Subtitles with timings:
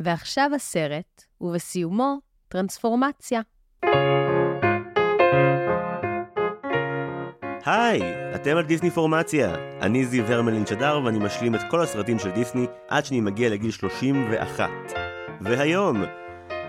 [0.00, 3.40] ועכשיו הסרט, ובסיומו, טרנספורמציה.
[7.66, 8.00] היי,
[8.34, 9.54] אתם על דיסני פורמציה.
[9.82, 13.70] אני זיו הרמלין שדר ואני משלים את כל הסרטים של דיסני עד שאני מגיע לגיל
[13.70, 14.70] 31.
[15.40, 16.02] והיום,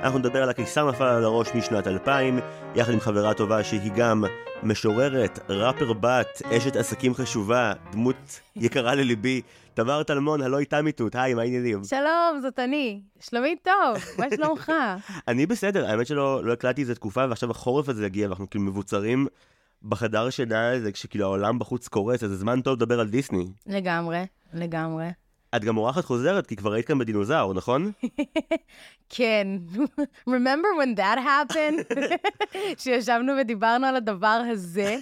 [0.04, 2.40] אנחנו נדבר על הקיסר נפל על הראש משנת 2000,
[2.76, 4.24] יחד עם חברה טובה שהיא גם
[4.64, 9.42] משוררת, ראפר בת, אשת עסקים חשובה, דמות יקרה לליבי,
[9.74, 11.84] תמר טלמון, הלא איתה מיטוט, היי, מה העניינים?
[11.84, 13.02] שלום, זאת אני.
[13.20, 14.72] שלומי טוב, מה שלומך?
[15.28, 19.28] אני בסדר, האמת שלא לא הקלטתי איזה תקופה, ועכשיו החורף הזה יגיע, ואנחנו כאילו מבוצרים
[19.84, 23.48] בחדר שינה הזה, כשכאילו העולם בחוץ קורס, אז זה זמן טוב לדבר על דיסני.
[23.68, 25.08] לגמרי, לגמרי.
[25.56, 27.92] את גם אורחת חוזרת, כי כבר היית כאן בדינוזאור, נכון?
[29.16, 29.48] כן.
[30.30, 32.00] Remember when that happened?
[32.82, 34.98] שישבנו ודיברנו על הדבר הזה?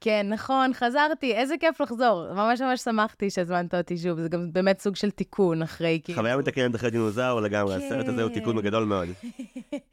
[0.00, 2.34] כן, נכון, חזרתי, איזה כיף לחזור.
[2.34, 6.18] ממש ממש שמחתי שהזמנת אותי שוב, זה גם באמת סוג של תיקון אחרי, כאילו.
[6.18, 9.08] חוויה מתקנת אחרי דינוזאור לגמרי, הסרט הזה הוא תיקון גדול מאוד.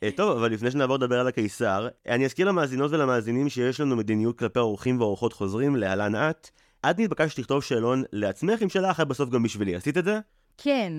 [0.04, 4.40] אה, טוב, אבל לפני שנעבור לדבר על הקיסר, אני אזכיר למאזינות ולמאזינים שיש לנו מדיניות
[4.40, 6.50] כלפי אורחים ואורחות חוזרים, להלן את.
[6.90, 10.20] את נתבקשת לכתוב שאלון לעצמך עם שאלה אחת בסוף גם בשבילי, עשית את זה?
[10.58, 10.94] כן.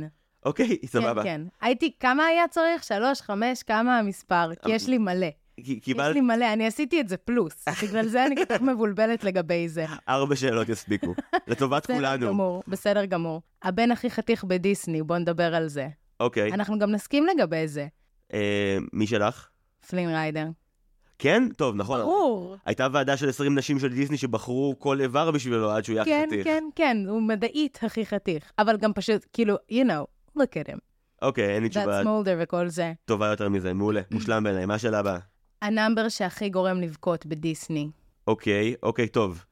[0.45, 1.23] אוקיי, כן, סבבה.
[1.23, 1.41] כן.
[1.61, 2.85] הייתי, כמה היה צריך?
[2.85, 4.55] שלוש, חמש, כמה המספר?
[4.65, 5.27] כי יש לי מלא.
[5.65, 7.65] כי- יש קיבלת לי מלא, אני עשיתי את זה פלוס.
[7.83, 9.85] בגלל זה אני כל כך מבולבלת לגבי זה.
[10.09, 11.15] ארבע שאלות יספיקו.
[11.49, 12.27] לטובת בסדר כולנו.
[12.29, 13.43] גמור, בסדר גמור.
[13.63, 15.89] הבן הכי חתיך בדיסני, בוא נדבר על זה.
[16.21, 16.53] אוקיי.
[16.53, 17.87] אנחנו גם נסכים לגבי זה.
[18.33, 19.49] אה, מי שלך?
[19.91, 20.47] פלין ריידר.
[21.23, 21.49] כן?
[21.57, 22.01] טוב, נכון.
[22.01, 22.57] ברור.
[22.67, 26.27] הייתה ועדה של 20 נשים של דיסני שבחרו כל איבר בשבילו עד שהוא יהיה כן,
[26.27, 26.45] חתיך.
[26.45, 28.53] כן, כן, הוא מדעית הכי חתיך.
[28.59, 30.79] אבל גם פשוט, כאילו, you know, look at him.
[31.23, 32.93] אוקיי, אין לי תשובה That's molder וכל זה.
[33.05, 33.73] טובה יותר מזה.
[33.73, 34.01] מעולה.
[34.11, 34.67] מושלם בעיניי.
[34.67, 35.19] מה השאלה הבאה?
[35.63, 37.91] ה number שהכי גורם לבכות בדיסני.
[38.27, 39.45] אוקיי, אוקיי, טוב.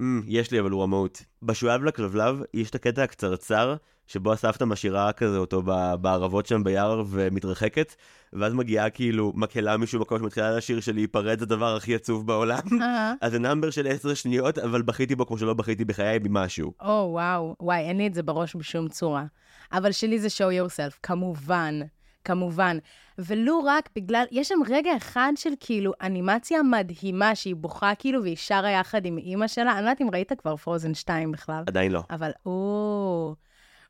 [0.00, 1.22] Mm, יש לי אבל הוא רמאות.
[1.42, 5.62] בשועל והכלבלב יש את הקטע הקצרצר, שבו הסבתא משאירה כזה אותו
[6.00, 7.94] בערבות שם ביער ומתרחקת,
[8.32, 12.62] ואז מגיעה כאילו מקהלה משום מקום שמתחילה לשיר של להיפרד זה הדבר הכי עצוב בעולם.
[12.82, 16.72] אה, אז זה number של 10 שניות, אבל בכיתי בו כמו שלא בכיתי בחיי ממשהו.
[16.80, 17.56] או, וואו.
[17.60, 19.24] וואי, אין לי את זה בראש בשום צורה.
[19.72, 21.80] אבל שלי זה show yourself, כמובן.
[22.24, 22.78] כמובן.
[23.18, 28.36] ולו רק בגלל, יש שם רגע אחד של כאילו אנימציה מדהימה שהיא בוכה כאילו והיא
[28.36, 29.72] שרה יחד עם אימא שלה.
[29.72, 31.64] אני לא יודעת אם ראית כבר פרוזן 2 בכלל.
[31.66, 32.02] עדיין לא.
[32.10, 33.34] אבל או,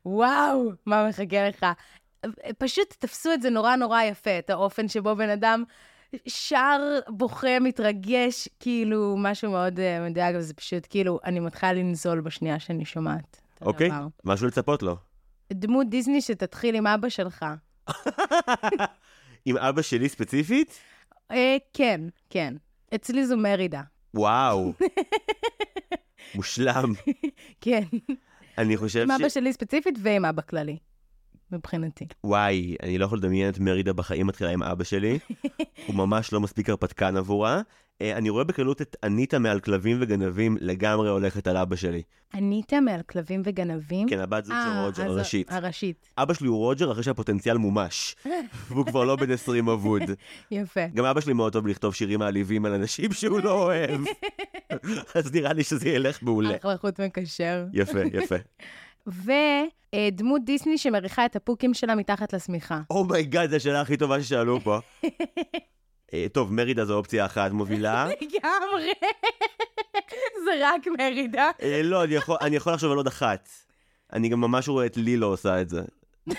[0.07, 1.65] וואו, מה מחכה לך.
[2.57, 5.63] פשוט תפסו את זה נורא נורא יפה, את האופן שבו בן אדם
[6.27, 12.59] שר, בוכה, מתרגש, כאילו, משהו מאוד אה, מדויק, וזה פשוט כאילו, אני מתחילה לנזול בשנייה
[12.59, 13.41] שאני שומעת.
[13.61, 14.07] אוקיי, הדבר.
[14.25, 14.95] משהו לצפות לו.
[15.53, 17.45] דמות דיסני שתתחיל עם אבא שלך.
[19.45, 20.79] עם אבא שלי ספציפית?
[21.31, 22.53] אה, כן, כן.
[22.95, 23.81] אצלי זו מרידה.
[24.13, 24.73] וואו.
[26.35, 26.93] מושלם.
[27.61, 27.83] כן.
[28.57, 29.21] אני חושב עם ש...
[29.21, 30.77] אבא שלי ספציפית ועם אבא כללי,
[31.51, 32.07] מבחינתי.
[32.23, 35.19] וואי, אני לא יכול לדמיין את מרידה בחיים מתחילה עם אבא שלי.
[35.87, 37.61] הוא ממש לא מספיק הרפתקן עבורה.
[38.01, 42.01] אה, אני רואה בקלות את אניטה מעל כלבים וגנבים לגמרי הולכת על אבא שלי.
[42.33, 44.09] אניטה מעל כלבים וגנבים?
[44.09, 45.51] כן, הבת של אה, רוג'ר, אז הראשית.
[45.51, 46.09] הראשית.
[46.17, 48.15] אבא שלי הוא רוג'ר אחרי שהפוטנציאל מומש.
[48.69, 50.01] והוא כבר לא בן 20 אבוד.
[50.51, 50.87] יפה.
[50.93, 54.01] גם אבא שלי מאוד טוב לכתוב שירים מעליבים על אנשים שהוא לא אוהב.
[55.15, 56.55] אז נראה לי שזה ילך מעולה.
[56.55, 57.65] אחלה חוט מקשר.
[57.73, 58.35] יפה, יפה.
[59.95, 62.81] ודמות דיסני שמריחה את הפוקים שלה מתחת לשמיכה.
[62.89, 64.79] oh my god, זו השאלה הכי טובה ששאלו פה.
[66.13, 68.07] אה, טוב, מרידה זו אופציה אחת מובילה.
[68.21, 68.91] לגמרי.
[70.45, 71.51] זה רק מרידה.
[71.61, 73.49] אה, לא, אני יכול- אני יכול לחשוב על עוד אחת.
[74.13, 75.81] אני גם ממש רואה את לילו עושה את זה.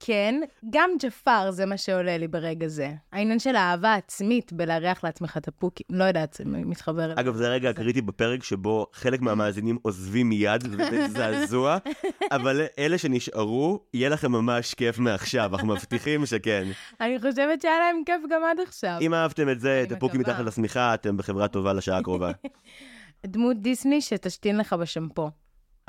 [0.00, 0.40] כן,
[0.70, 2.92] גם ג'פר זה מה שעולה לי ברגע זה.
[3.12, 7.14] העניין של האהבה העצמית בלארח לעצמך את הפוקים, לא יודעת, מתחבר אליי.
[7.18, 11.78] אגב, זה הרגע הקריטי בפרק שבו חלק מהמאזינים עוזבים מיד, וזה זעזוע,
[12.36, 16.68] אבל אלה שנשארו, יהיה לכם ממש כיף מעכשיו, אנחנו מבטיחים שכן.
[17.00, 18.98] אני חושבת שהיה להם כיף גם עד עכשיו.
[19.00, 20.34] אם אהבתם את זה, תפוקים מקווה.
[20.34, 22.32] מתחת לשמיכה, אתם בחברה טובה לשעה הקרובה.
[23.26, 25.30] דמות דיסני שתשתין לך בשמפו.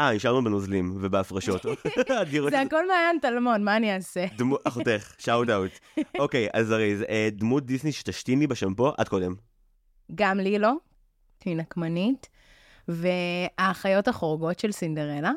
[0.02, 1.66] אה, נשארנו בנוזלים ובהפרשות.
[2.50, 4.26] זה הכל מעיין טלמון, מה אני אעשה?
[4.64, 5.72] אחותך, שאוט אאוט.
[6.20, 9.36] אוקיי, אז זריז, אה, דמות דיסני שתשתין לי בשמפו, את קודם.
[10.16, 10.74] גם לי לא,
[11.46, 12.30] היא נקמנית,
[12.88, 15.32] והאחיות החורגות של סינדרלה.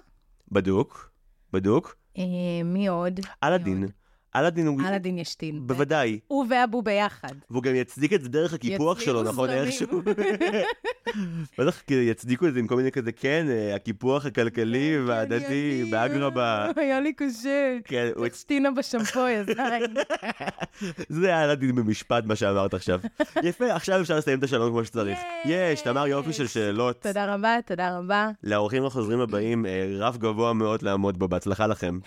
[0.53, 1.11] בדוק,
[1.53, 1.97] בדוק.
[2.19, 2.23] אה,
[2.65, 3.21] מי עוד?
[3.45, 3.87] אלאדין.
[4.37, 4.81] אלאדין הוא...
[4.81, 5.67] אלאדין ישתין.
[5.67, 6.19] בוודאי.
[6.27, 7.29] הוא ואבו ביחד.
[7.51, 9.51] והוא גם יצדיק את זה דרך הקיפוח שלו, נכון?
[9.51, 10.03] איכשהו.
[11.59, 16.71] בטח יצדיקו את זה עם כל מיני כזה, כן, אה, הקיפוח הכלכלי והדתי, באגרבה.
[16.77, 17.77] היה לי קשה.
[17.85, 19.95] כן, הוא- השתינה בשמפו, זין.
[21.09, 23.01] זה אלאדין במשפט מה שאמרת עכשיו.
[23.43, 25.19] יפה, עכשיו אפשר לסיים את השלום כמו שצריך.
[25.45, 27.03] יש, תמר יופי של שאלות.
[27.03, 28.31] תודה רבה, תודה רבה.
[28.43, 31.99] לאורחים החוזרים הבאים, אה, רף גבוה מאוד לעמוד בו, בהצלחה לכם.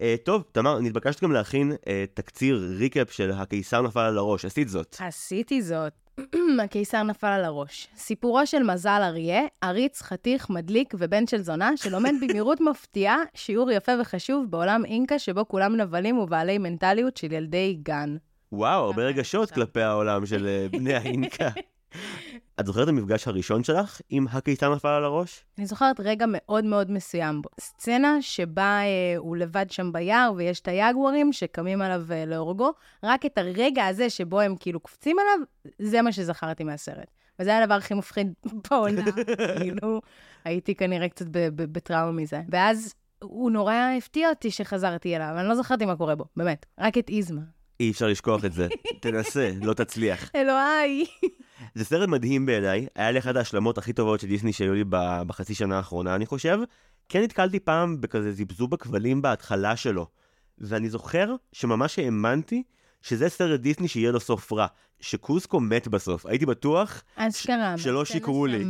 [0.00, 4.68] אה, טוב, תמר, נתבקשת גם להכין אה, תקציר ריקאפ של הקיסר נפל על הראש, עשית
[4.68, 4.96] זאת.
[5.00, 5.92] עשיתי זאת.
[6.64, 7.88] הקיסר נפל על הראש.
[7.96, 13.92] סיפורו של מזל אריה, עריץ, חתיך, מדליק ובן של זונה, שלומד במהירות מפתיעה שיעור יפה
[14.00, 18.16] וחשוב בעולם אינקה שבו כולם נבלים ובעלי מנטליות של ילדי גן.
[18.52, 21.48] וואו, הרבה רגשות כלפי העולם של אה, בני האינקה.
[22.60, 25.44] את זוכרת את המפגש הראשון שלך עם הקיסר נפל על הראש?
[25.58, 27.42] אני זוכרת רגע מאוד מאוד מסוים.
[27.60, 32.72] סצנה שבה אה, הוא לבד שם ביער ויש את היגוארים שקמים עליו אה, להורגו.
[33.02, 35.46] רק את הרגע הזה שבו הם כאילו קופצים עליו,
[35.78, 37.10] זה מה שזכרתי מהסרט.
[37.38, 38.32] וזה היה הדבר הכי מפחיד
[38.70, 39.04] בעולם.
[39.58, 40.00] כאילו,
[40.44, 42.42] הייתי כנראה קצת בטראומה מזה.
[42.48, 46.66] ואז הוא נורא הפתיע אותי שחזרתי אליו, אני לא זכרתי מה קורה בו, באמת.
[46.78, 47.55] רק את איזמה.
[47.80, 48.68] אי אפשר לשכוח את זה.
[49.00, 50.30] תנסה, לא תצליח.
[50.34, 51.04] אלוהיי.
[51.74, 54.84] זה סרט מדהים בעיניי, היה לי אחת ההשלמות הכי טובות של דיסני שהיו לי
[55.26, 56.58] בחצי שנה האחרונה, אני חושב.
[57.08, 60.06] כן נתקלתי פעם בכזה זיבזוב בכבלים בהתחלה שלו.
[60.58, 62.62] ואני זוכר שממש האמנתי
[63.02, 64.66] שזה סרט דיסני שיהיה לו סוף רע.
[65.00, 66.26] שקוסקו מת בסוף.
[66.26, 67.78] הייתי בטוח אשכרה.
[67.78, 68.64] שלא מהסצנה שיקרו לי.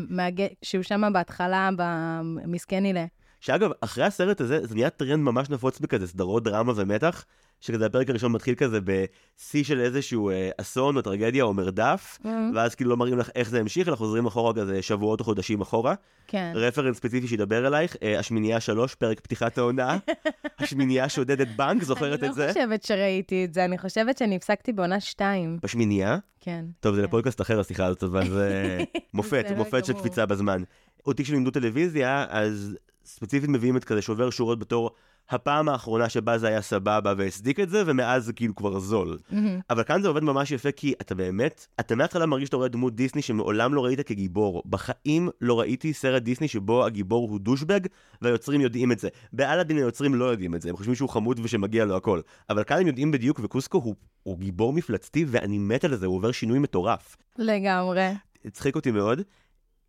[0.62, 3.04] שהוא שם בהתחלה, במסכן הילה.
[3.40, 7.24] שאגב, אחרי הסרט הזה, זה נהיה טרנד ממש נפוץ בכזה סדרות דרמה ומתח,
[7.60, 12.18] שכזה הפרק הראשון מתחיל כזה בשיא של איזשהו אה, אסון או טרגדיה או מרדף,
[12.54, 15.60] ואז כאילו לא מראים לך איך זה המשיך, אלא חוזרים אחורה כזה שבועות או חודשים
[15.60, 15.94] אחורה.
[16.26, 16.52] כן.
[16.54, 19.98] רפרנס ספציפי שידבר אלייך, אה, השמינייה שלוש, פרק פתיחת העונה,
[20.58, 22.46] השמינייה שודדת בנק, זוכרת את אני זה?
[22.46, 25.58] לא חושבת שראיתי את זה, אני חושבת שאני הפסקתי בעונה שתיים.
[25.62, 26.18] בשמינייה?
[26.40, 26.64] כן.
[26.80, 27.06] טוב, זה כן.
[27.08, 28.78] לפודקאסט אחר השיחה הזאת, אבל זה
[29.14, 29.92] מופת, בסדר מופת של.
[29.92, 30.62] קפיצה בזמן.
[31.06, 34.90] אותי כשלימדו טלוויזיה, אז ספציפית מביאים את כזה שובר שורות בתור
[35.30, 39.18] הפעם האחרונה שבה זה היה סבבה והצדיק את זה, ומאז זה כאילו כבר זול.
[39.30, 39.60] מהמם.
[39.70, 42.96] אבל כאן זה עובד ממש יפה, כי אתה באמת, אתה מההתחלה מרגיש שאתה רואה דמות
[42.96, 44.62] דיסני שמעולם לא ראית כגיבור.
[44.66, 47.80] בחיים לא ראיתי סרט דיסני שבו הגיבור הוא דושבג,
[48.22, 49.08] והיוצרים יודעים את זה.
[49.32, 52.20] באלאדין היוצרים לא יודעים את זה, הם חושבים שהוא חמוד ושמגיע לו הכל.
[52.50, 56.16] אבל כאן הם יודעים בדיוק, וקוסקו הוא, הוא גיבור מפלצתי, ואני מת על זה, הוא
[56.16, 57.16] עובר שינוי מטורף.
[57.38, 58.08] לגמרי.
[58.44, 59.22] הצחיק אותי מאוד.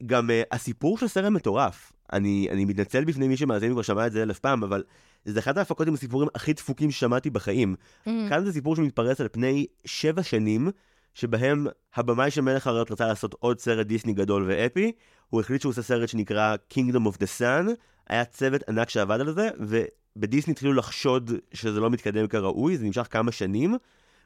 [0.06, 1.92] גם uh, הסיפור של סרט מטורף.
[2.13, 4.83] אני, אני מתנצל בפני מי שמאזין וכבר שמע את זה אלף פעם, אבל
[5.25, 7.75] זה אחת ההפקות עם הסיפורים הכי דפוקים ששמעתי בחיים.
[8.06, 8.30] מהמם.
[8.30, 10.69] כאן זה סיפור שמתפרס על פני שבע שנים,
[11.13, 14.92] שבהם הבמאי של מלך האריות רצה לעשות עוד סרט דיסני גדול ואפי.
[15.30, 17.69] הוא החליט שהוא עושה סרט שנקרא Kingdom of the Sun.
[18.10, 23.07] היה צוות ענק שעבד על זה, ובדיסני התחילו לחשוד שזה לא מתקדם כראוי, זה נמשך
[23.12, 23.75] כמה שנים.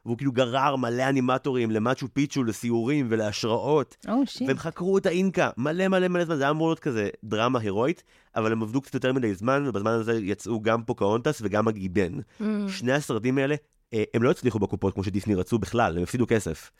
[0.06, 3.98] והוא כאילו גרר מלא אנימטורים למצ'ו פיצ'ו, לסיורים ולהשראות.
[4.08, 4.48] או, שיט.
[4.48, 8.04] והם חקרו את האינקה מלא מלא מלא זמן, זה היה אמור להיות כזה דרמה הירואית,
[8.36, 12.14] אבל הם עבדו קצת יותר מדי זמן, ובזמן הזה יצאו גם פוקהונטס וגם הגיבן.
[12.40, 12.70] מהמם.
[12.70, 13.56] שני הסרטים האלה,
[13.94, 16.72] אה, הם לא הצליחו בקופות כמו שדיסני רצו בכלל, הם הפסידו כסף.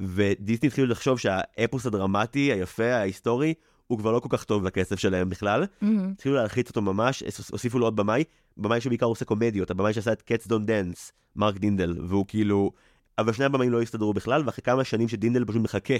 [0.00, 3.54] ודיסני התחילו לחשוב שהאפוס הדרמטי, היפה, ההיסטורי,
[3.88, 5.64] הוא כבר לא כל כך טוב לכסף שלהם בכלל.
[6.12, 8.24] התחילו להלחיץ אותו ממש, הוסיפו לו עוד במאי,
[8.56, 12.72] במאי שבעיקר עושה קומדיות, הבמאי שעשה את Cats Don't Dance, מרק דינדל, והוא כאילו...
[13.18, 15.94] אבל שני הבמאים לא הסתדרו בכלל, ואחרי כמה שנים שדינדל פשוט מחכה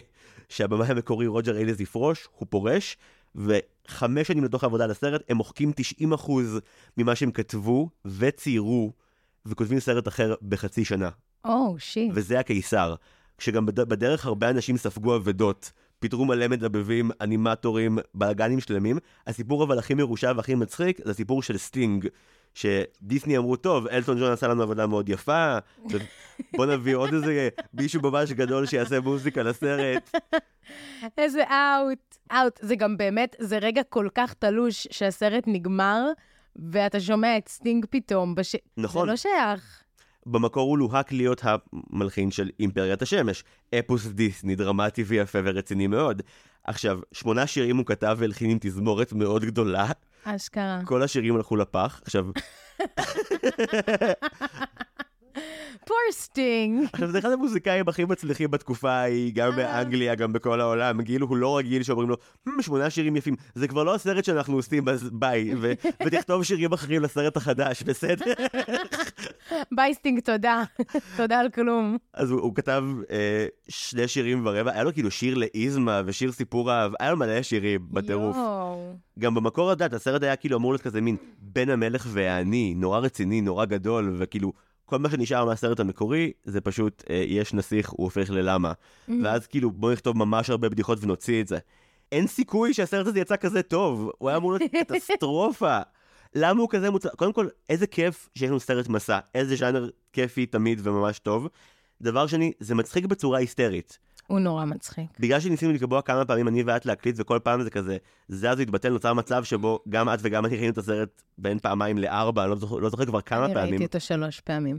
[0.48, 2.96] שהבמאי המקורי רוג'ר איילס יפרוש, הוא פורש,
[3.34, 5.72] וחמש שנים לתוך העבודה על הסרט, הם מוחקים
[6.04, 6.30] 90%
[6.96, 8.92] ממה שהם כתבו וציירו,
[9.46, 11.08] וכותבים סרט אחר בחצי שנה.
[11.44, 12.12] oh, shit.
[12.14, 12.94] וזה הקיסר.
[13.38, 13.80] כשגם בד...
[13.80, 18.98] בדרך הרבה אנשים ספגו אבדות, פיטרו מלא מדבבים, אנימטורים, בלאגנים שלמים.
[19.26, 22.08] הסיפור אבל הכי מרושע והכי מצחיק זה הסיפור של סטינג.
[22.54, 25.58] שדיסני אמרו, טוב, אלטון ג'ון עשה לנו עבודה מאוד יפה,
[26.56, 30.10] בוא נביא עוד איזה מישהו ממש גדול שיעשה מוזיקה לסרט.
[31.18, 32.16] איזה אאוט.
[32.32, 32.58] אאוט.
[32.62, 36.02] זה גם באמת, זה רגע כל כך תלוש שהסרט נגמר,
[36.56, 38.34] ואתה שומע את סטינג פתאום.
[38.34, 38.56] בש...
[38.76, 39.06] נכון.
[39.06, 39.82] זה לא שייך.
[40.30, 43.44] במקור הוא לוהק להיות המלחין של אימפריית השמש.
[43.78, 46.22] אפוס דיסני, דרמטי ויפה ורציני מאוד.
[46.64, 49.86] עכשיו, שמונה שירים הוא כתב והלחין עם תזמורת מאוד גדולה,
[50.24, 50.80] אשכרה.
[50.84, 52.00] כל השירים הלכו לפח.
[52.04, 52.26] עכשיו,
[55.86, 56.88] poor סטינג.
[56.92, 61.04] עכשיו זה אחד המוזיקאים הכי מצליחים בתקופה ההיא, גם באנגליה, גם בכל העולם.
[61.04, 62.16] כאילו הוא לא רגיל שאומרים לו,
[62.46, 63.34] "מ, שמונה שירים יפים.
[63.54, 65.54] זה כבר לא הסרט שאנחנו עושים, אז ביי.
[66.06, 68.32] ותכתוב שירים אחרים לסרט החדש, בסדר?
[69.72, 70.62] ביי סטינג, תודה.
[71.16, 71.96] תודה על כלום.
[72.14, 76.92] אז הוא, כתב אה, שני שירים ורבע, היה לו כאילו שיר לאיזמה ושיר סיפור אהבה,
[77.00, 78.36] היה לו מלא שירים בטירוף.
[79.18, 83.40] גם במקור הדת, הסרט היה כאילו אמור להיות כזה מין בן המלך והעני, נורא רציני,
[83.40, 84.52] נורא גדול, וכאילו,
[84.88, 88.72] כל מה שנשאר מהסרט המקורי, זה פשוט, אה, יש נסיך, הוא הופך ללמה.
[89.22, 91.58] ואז כאילו, בוא נכתוב ממש הרבה בדיחות ונוציא את זה.
[92.12, 95.78] אין סיכוי שהסרט הזה יצא כזה טוב, הוא היה אמור להיות קטסטרופה.
[96.34, 97.14] למה הוא כזה מוצלח?
[97.14, 101.48] קודם כל, איזה כיף שיש לנו סרט מסע, איזה ז'אנר כיפי תמיד וממש טוב.
[102.02, 103.98] דבר שני, זה מצחיק בצורה היסטרית.
[104.28, 105.06] הוא נורא מצחיק.
[105.20, 107.96] בגלל שניסינו לקבוע כמה פעמים אני ואת להקליט, וכל פעם זה כזה,
[108.28, 111.98] זה אז התבטל, נוצר מצב שבו גם את וגם אני ראינו את הסרט בין פעמיים
[111.98, 113.70] לארבע, אני לא זוכר, לא זוכר כבר כמה אני פעמים.
[113.70, 114.78] ראיתי אותו שלוש פעמים.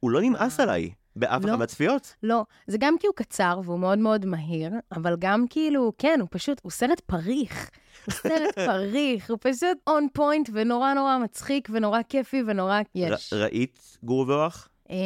[0.00, 1.50] הוא לא נמאס עליי באף לא.
[1.50, 2.14] אחת מהצפיות.
[2.22, 6.28] לא, זה גם כי הוא קצר והוא מאוד מאוד מהיר, אבל גם כאילו, כן, הוא
[6.30, 7.70] פשוט, הוא סרט פריך.
[8.06, 13.32] הוא סרט פריך, הוא פשוט און פוינט ונורא נורא מצחיק ונורא כיפי ונורא יש.
[13.32, 14.68] ר- ראית גור ואוח?
[14.90, 14.96] אה,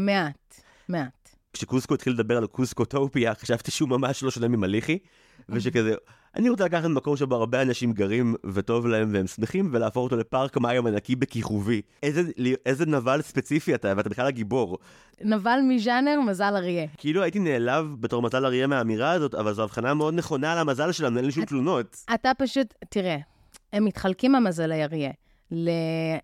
[0.00, 1.19] מעט, מעט.
[1.52, 4.98] כשקוסקו התחיל לדבר על קוסקוטופיה, חשבתי שהוא ממש לא שונה ממליחי,
[5.48, 5.94] ושכזה,
[6.36, 10.56] אני רוצה לקחת מקום שבו הרבה אנשים גרים וטוב להם והם שמחים, ולהפוך אותו לפארק
[10.56, 11.82] מים ענקי בכיכובי.
[12.02, 12.22] איזה,
[12.66, 14.78] איזה נבל ספציפי אתה, ואתה בכלל הגיבור.
[15.20, 16.86] נבל מז'אנר, מזל אריה.
[16.96, 20.92] כאילו הייתי נעלב בתור מזל אריה מהאמירה הזאת, אבל זו הבחנה מאוד נכונה על המזל
[20.92, 21.96] שלנו, אין לי שום תלונות.
[22.14, 23.16] אתה פשוט, תראה,
[23.72, 25.10] הם מתחלקים המזלי אריה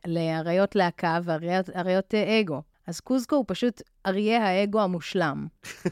[0.07, 2.63] לאריות להקה ואריות אה, אגו.
[2.87, 5.47] אז קוזקו הוא פשוט אריה האגו המושלם.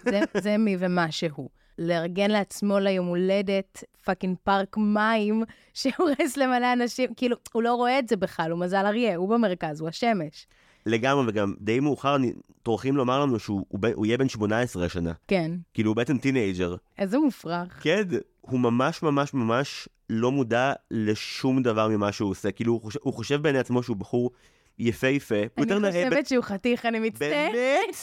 [0.05, 1.49] זה, זה מי ומה שהוא.
[1.79, 5.43] לארגן לעצמו ליום הולדת fucking פארק מים
[5.75, 9.81] שהורס למלא אנשים, כאילו, הוא לא רואה את זה בכלל, הוא מזל אריה, הוא במרכז,
[9.81, 10.47] הוא השמש.
[10.87, 12.17] לגמרי, וגם די מאוחר
[12.63, 15.13] טורחים לומר לנו שהוא הוא, הוא יהיה בן 18 השנה.
[15.29, 16.76] כן, כאילו, הוא בעצם teenager.
[16.99, 17.83] איזה מופרך.
[17.83, 18.03] כן,
[18.41, 22.51] הוא ממש ממש ממש לא מודע לשום דבר ממה שהוא עושה.
[22.51, 24.31] כאילו, הוא חושב, הוא חושב בעיני עצמו שהוא בחור
[24.78, 25.35] יפהפה.
[25.35, 27.52] הוא יותר אני נאה ב- חושבת שהוא חתיך, אני מצטערת.
[27.52, 27.95] באמת?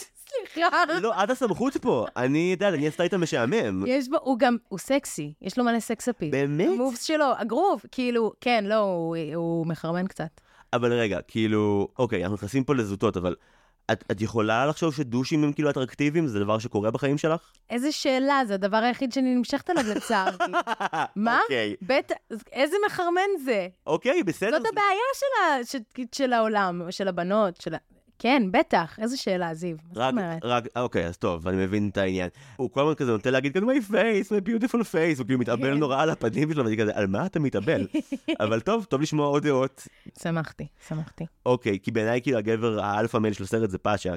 [0.44, 0.68] סליחה.
[1.02, 2.06] לא, את הסמכות פה.
[2.18, 3.84] אני יודע, אני עשתה איתה משעמם.
[3.88, 6.32] יש בו, הוא גם, הוא סקסי, יש לו מלא sex appeal.
[6.32, 6.68] באמת?
[6.68, 10.42] ה moves שלו, הגרוב, כאילו, כן, לא, הוא, הוא מחרמן קצת.
[10.74, 13.36] אבל רגע, כאילו, אוקיי, אנחנו נכנסים פה לזוטות, אבל
[13.92, 16.28] את, את יכולה לחשוב שדושים הם כאילו אטרקטיביים?
[16.28, 17.42] זה דבר שקורה בחיים שלך?
[17.70, 20.38] איזה שאלה, זה הדבר היחיד שאני נמשכת עליו לצערי.
[21.16, 21.40] מה?
[21.44, 22.16] אוקיי, בטח,
[22.52, 23.68] איזה מחרמן זה?
[23.88, 24.58] אוקיי, בסדר.
[24.58, 27.78] זאת הבעיה של, ה, של, של העולם, של הבנות, של ה...
[28.22, 29.78] כן, בטח, איזה שאלה, זיו.
[29.88, 30.40] מה זאת אומרת?
[30.44, 32.30] רק, אוקיי, אז טוב, אני מבין את העניין.
[32.56, 35.74] הוא כל הזמן כזה נוטה להגיד כזה, my face, my beautiful face, הוא כאילו מתאבל
[35.74, 35.78] כן.
[35.80, 37.88] נורא על הפנים שלו, ואני כזה, על מה אתה מתאבל?
[38.44, 39.88] אבל טוב, טוב לשמוע עוד דעות.
[40.22, 41.26] שמחתי, שמחתי.
[41.46, 44.14] אוקיי, כי בעיניי כאילו הגבר האלפא male של הסרט זה פאצ'ה.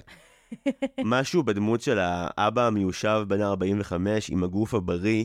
[1.05, 3.93] משהו בדמות של האבא המיושב בן ה-45
[4.31, 5.25] עם הגוף הבריא,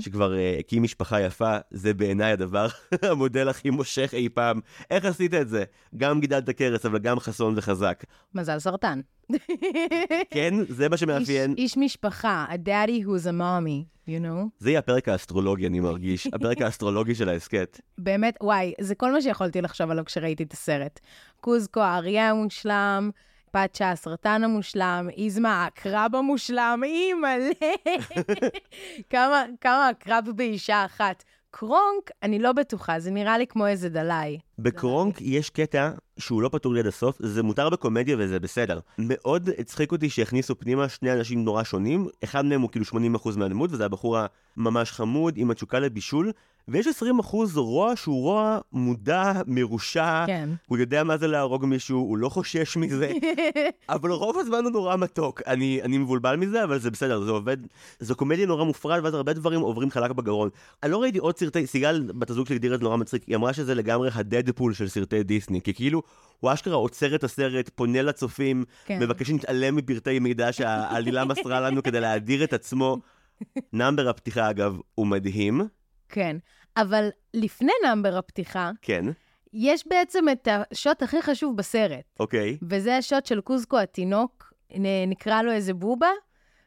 [0.00, 2.66] שכבר uh, הקים משפחה יפה, זה בעיניי הדבר,
[3.10, 4.60] המודל הכי מושך אי פעם.
[4.90, 5.64] איך עשית את זה?
[5.96, 8.04] גם גידלת כרס, אבל גם חסון וחזק.
[8.34, 9.00] מזל סרטן.
[10.30, 11.50] כן, זה מה שמאפיין.
[11.50, 14.48] איש, איש משפחה, a daddy who's a mommy, you know?
[14.58, 16.26] זה יהיה הפרק האסטרולוגי, אני מרגיש.
[16.34, 17.80] הפרק האסטרולוגי של ההסכת.
[17.98, 21.00] באמת, וואי, זה כל מה שיכולתי לחשוב עליו כשראיתי את הסרט.
[21.40, 23.10] קוזקו, האריה המושלם,
[23.52, 27.52] פאצ'ה, הסרטן המושלם, איזמה, הקרב המושלם, אימא'לה.
[29.10, 31.24] כמה, כמה הקרב באישה אחת.
[31.50, 34.38] קרונק, אני לא בטוחה, זה נראה לי כמו איזה דלאי.
[34.58, 38.80] בקרונק יש קטע שהוא לא פתור לי עד הסוף, זה מותר בקומדיה וזה בסדר.
[38.98, 43.72] מאוד הצחיק אותי שהכניסו פנימה שני אנשים נורא שונים, אחד מהם הוא כאילו 80% מהדמות,
[43.72, 44.18] וזה הבחור
[44.56, 46.32] הממש חמוד עם התשוקה לבישול,
[46.68, 50.48] ויש 20% רוע שהוא רוע מודע, מרושע, כן.
[50.66, 53.12] הוא יודע מה זה להרוג מישהו, הוא לא חושש מזה,
[53.88, 55.42] אבל רוב הזמן הוא נורא מתוק.
[55.46, 57.56] אני, אני מבולבל מזה, אבל זה בסדר, זה עובד.
[58.00, 60.48] זו קומדיה נורא מופרעת, ואז הרבה דברים עוברים חלק בגרון.
[60.82, 63.36] אני לא ראיתי עוד סרטי, סיגל, בת הזוג שלי הגדירה את זה נורא מצחיק, היא
[63.36, 64.10] אמרה שזה לגמרי
[64.52, 66.02] הדדפול של סרטי דיסני, כי כאילו,
[66.40, 68.98] הוא אשכרה עוצר את הסרט, פונה לצופים, כן.
[69.02, 72.96] מבקש להתעלם מפרטי מידע שהעלילה מסרה לנו כדי להדיר את עצמו.
[73.72, 75.60] נאמבר הפתיחה, אגב, הוא מדהים,
[76.08, 76.36] כן.
[76.76, 79.04] אבל לפני נאמבר הפתיחה, כן,
[79.52, 82.58] יש בעצם את השוט הכי חשוב בסרט, אוקיי.
[82.62, 84.52] וזה השוט של קוזקו התינוק,
[85.06, 86.10] נקרא לו איזה בובה,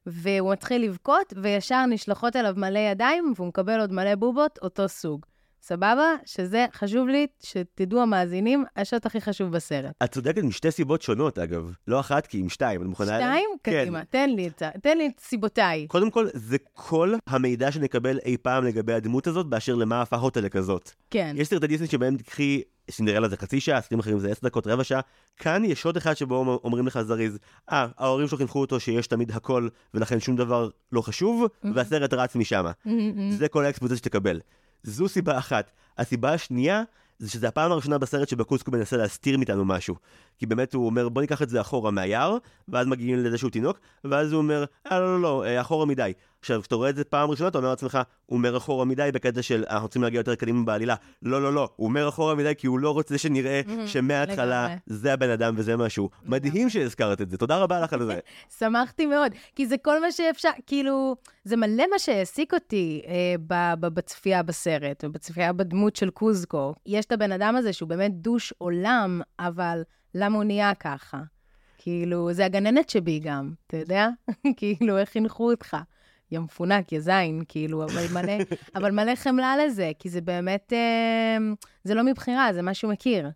[0.06, 5.26] והוא מתחיל לבכות, וישר נשלחות אליו מלא ידיים, והוא מקבל עוד מלא בובות, אותו סוג.
[5.68, 6.16] סבבה?
[6.26, 9.92] שזה, חשוב לי שתדעו המאזינים, השוט הכי חשוב בסרט.
[10.04, 11.72] את צודקת משתי סיבות שונות, אגב.
[11.88, 13.08] לא אחת, כי עם שתיים, את מוכנה?
[13.08, 13.50] שתיים?
[13.64, 13.82] כן.
[13.82, 15.88] קדימה, תן לי את תן לי את סיבותיי.
[15.88, 20.42] קודם כל, זה כל המידע שנקבל אי פעם לגבי הדמות הזאת, באשר למה הפך אותה
[20.42, 20.92] לכזאת.
[21.12, 21.36] כן.
[21.38, 24.84] יש סרטי דיסני שבהם תקחי סינדרלה זה חצי שעה, סרטים אחרים זה עשר דקות, רבע
[24.84, 25.02] שעה.
[25.38, 27.38] כאן יש עוד אחד שבו אומרים לך זריז,
[27.72, 31.46] אה, ההורים שלו חינכו אותו שיש תמיד הכל, ולכן שום דבר לא חשוב,
[31.76, 32.66] והסרט רץ משם.
[33.30, 34.40] זה כל האקספוזיציה שתקבל.
[34.86, 35.72] זו סיבה אחת.
[35.98, 36.84] הסיבה השנייה,
[37.20, 39.96] זה שזה הפעם הראשונה בסרט שבקוסקו מנסה להסתיר מאיתנו משהו.
[40.38, 42.38] כי באמת הוא אומר, בוא ניקח את זה אחורה מהיער,
[42.68, 46.14] ואז מגיעים לזה שהוא תינוק, ואז הוא אומר, אה, לא, לא, לא, אה, אחורה מדי.
[46.40, 49.42] עכשיו, כשאתה רואה את זה פעם ראשונה, אתה אומר לעצמך, הוא אומר אחורה מדי בקטע
[49.42, 50.96] של, אנחנו רוצים להגיע יותר קדימה בעלילה.
[51.22, 54.76] לא, לא, לא, הוא אומר אחורה מדי כי הוא לא רוצה שנראה שמההתחלה.
[54.86, 56.10] זה הבן אדם וזה משהו.
[56.26, 58.20] מדהים שהזכרת את זה, תודה רבה לך על זה.
[58.60, 63.14] שמחתי מאוד, כי זה כל מה שאפשר, כאילו, זה מלא מה שהעסיק אותי אה,
[63.48, 66.74] ב- ב- בצפייה בסרט, ובצפייה בדמות של קוזקו.
[66.86, 69.82] יש את הבן אדם הזה שהוא באמת דוש עולם, אבל
[70.18, 71.22] למה הוא נהיה ככה?
[71.78, 74.08] כאילו, זו הגננת שבי גם, אתה יודע?
[74.58, 75.78] כאילו, איך חינכו אותך?
[76.32, 78.34] יא מפונק, יא זין, כאילו, אבל מלא,
[78.76, 81.38] אבל מלא חמלה לזה, כי זה באמת, אה,
[81.84, 83.30] זה לא מבחירה, זה מה שהוא מכיר.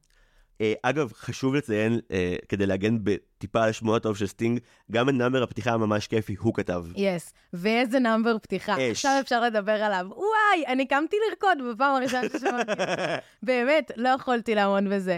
[0.62, 4.60] אה, אגב, חשוב לציין, אה, כדי להגן בטיפה על שמו הטוב של סטינג,
[4.92, 6.86] גם את number הפתיחה הממש כיפי הוא כתב.
[6.96, 7.34] yes.
[7.54, 8.76] ואיזה number פתיחה.
[8.78, 8.82] אש.
[8.92, 10.06] עכשיו אפשר לדבר עליו.
[10.10, 12.72] וואי, אני קמתי לרקוד בפעם הראשונה ששמעתי.
[13.44, 15.18] באמת, לא יכולתי לעמוד בזה.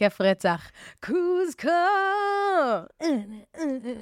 [0.00, 0.70] כיף רצח.
[1.06, 1.70] קוזקו!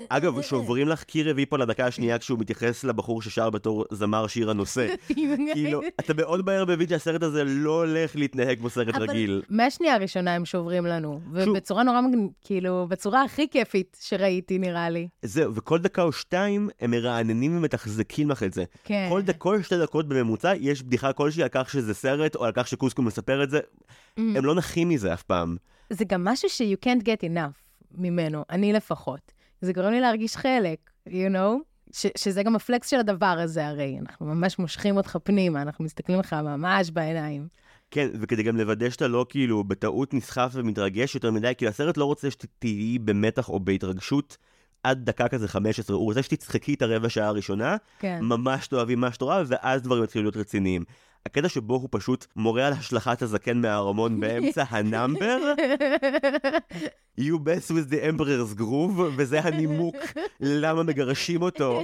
[0.09, 4.51] אגב, שוברים לך קיר רביעי פה לדקה השנייה כשהוא מתייחס לבחור ששר בתור זמר שיר
[4.51, 4.87] הנושא.
[5.55, 9.43] כאילו, אתה מאוד מהר מבין שהסרט הזה לא הולך להתנהג כמו סרט אבל רגיל.
[9.49, 11.21] מהשנייה הראשונה הם שוברים לנו.
[11.33, 12.01] ובצורה נורא,
[12.45, 15.09] כאילו, בצורה הכי כיפית שראיתי, נראה לי.
[15.23, 18.65] זהו, וכל דקה או שתיים הם מרעננים ומתחזקים לך את זה.
[18.85, 19.07] כן.
[19.11, 22.53] כל, דק, כל שתי דקות בממוצע יש בדיחה כלשהי על כך שזה סרט, או על
[22.55, 23.61] כך שקוסקו מספר את זה.
[24.19, 24.39] Mm.
[24.39, 25.57] הם לא נחים מזה אף פעם.
[25.91, 27.63] זה גם משהו ש-you can't get enough
[27.95, 29.33] ממנו, אני לפחות.
[29.61, 31.59] זה גורם לי להרגיש חלק, you know?
[31.93, 33.99] ש- שזה גם הפלקס של הדבר הזה הרי.
[34.01, 37.49] אנחנו ממש מושכים אותך פנימה, אנחנו מסתכלים לך ממש בעיניים.
[37.91, 42.05] כן, וכדי גם לוודא שאתה לא כאילו בטעות נסחף ומתרגש יותר מדי, כי הסרט לא
[42.05, 44.37] רוצה שתהיי במתח או בהתרגשות
[44.83, 48.19] עד דקה כזה 15, הוא רוצה שתצחקי את הרבע שעה הראשונה, כן.
[48.23, 50.85] ממש תאהבי מה שאת רואה, ואז דברים יתחילו להיות רציניים.
[51.27, 55.53] הקטע שבו הוא פשוט מורה על השלכת הזקן מהארמון באמצע ה number,
[57.21, 59.97] you messed with the emperor's groove, וזה הנימוק
[60.41, 61.83] למה מגרשים אותו.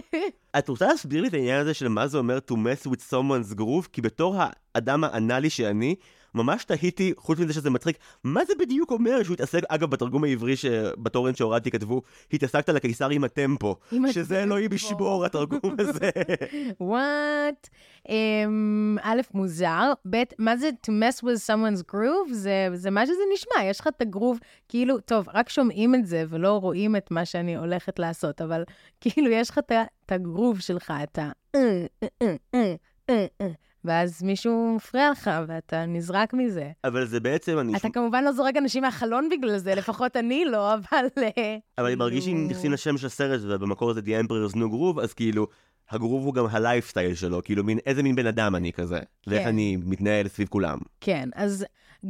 [0.59, 3.59] את רוצה להסביר לי את העניין הזה של מה זה אומר to mess with someone's
[3.59, 3.89] groove?
[3.93, 5.95] כי בתור האדם האנאלי שאני,
[6.35, 10.57] ממש תהיתי, חוץ מזה שזה מצחיק, מה זה בדיוק אומר שהוא התעסק, אגב, בתרגום העברי
[10.57, 14.73] שבטורנט שהורדתי כתבו, התעסקת לקיסר עם הטמפו, עם שזה אלוהים.
[14.73, 16.11] ישבור התרגום הזה.
[16.81, 17.69] וואט?
[18.09, 22.33] אמ, א', מוזר, ב', מה זה to mess with someone's groove?
[22.33, 24.39] זה, זה מה שזה נשמע, יש לך את הגרוב,
[24.69, 28.65] כאילו, טוב, רק שומעים את זה ולא רואים את מה שאני הולכת לעשות, אבל
[29.01, 31.31] כאילו, יש לך את הגרוב שלך, את ה...
[33.85, 36.71] ואז מישהו מפריע לך ואתה נזרק מזה.
[36.85, 37.77] אבל זה בעצם, אני...
[37.77, 41.07] אתה כמובן לא זורק אנשים מהחלון בגלל זה, לפחות אני לא, אבל...
[41.39, 44.73] אה, אבל אני מרגיש שאם כאילו- מתייחסים לשם של הסרט, ובמקור זה The Emperor's New
[44.73, 45.47] Groove, אז כאילו,
[45.91, 49.49] הגרוב הוא גם הלייפסטייל שלו, כאילו, מין, איזה מין בן אדם אני כזה, ואיך כן.
[49.49, 50.79] אני מתנהל סביב כולם.
[51.01, 51.65] כן, אז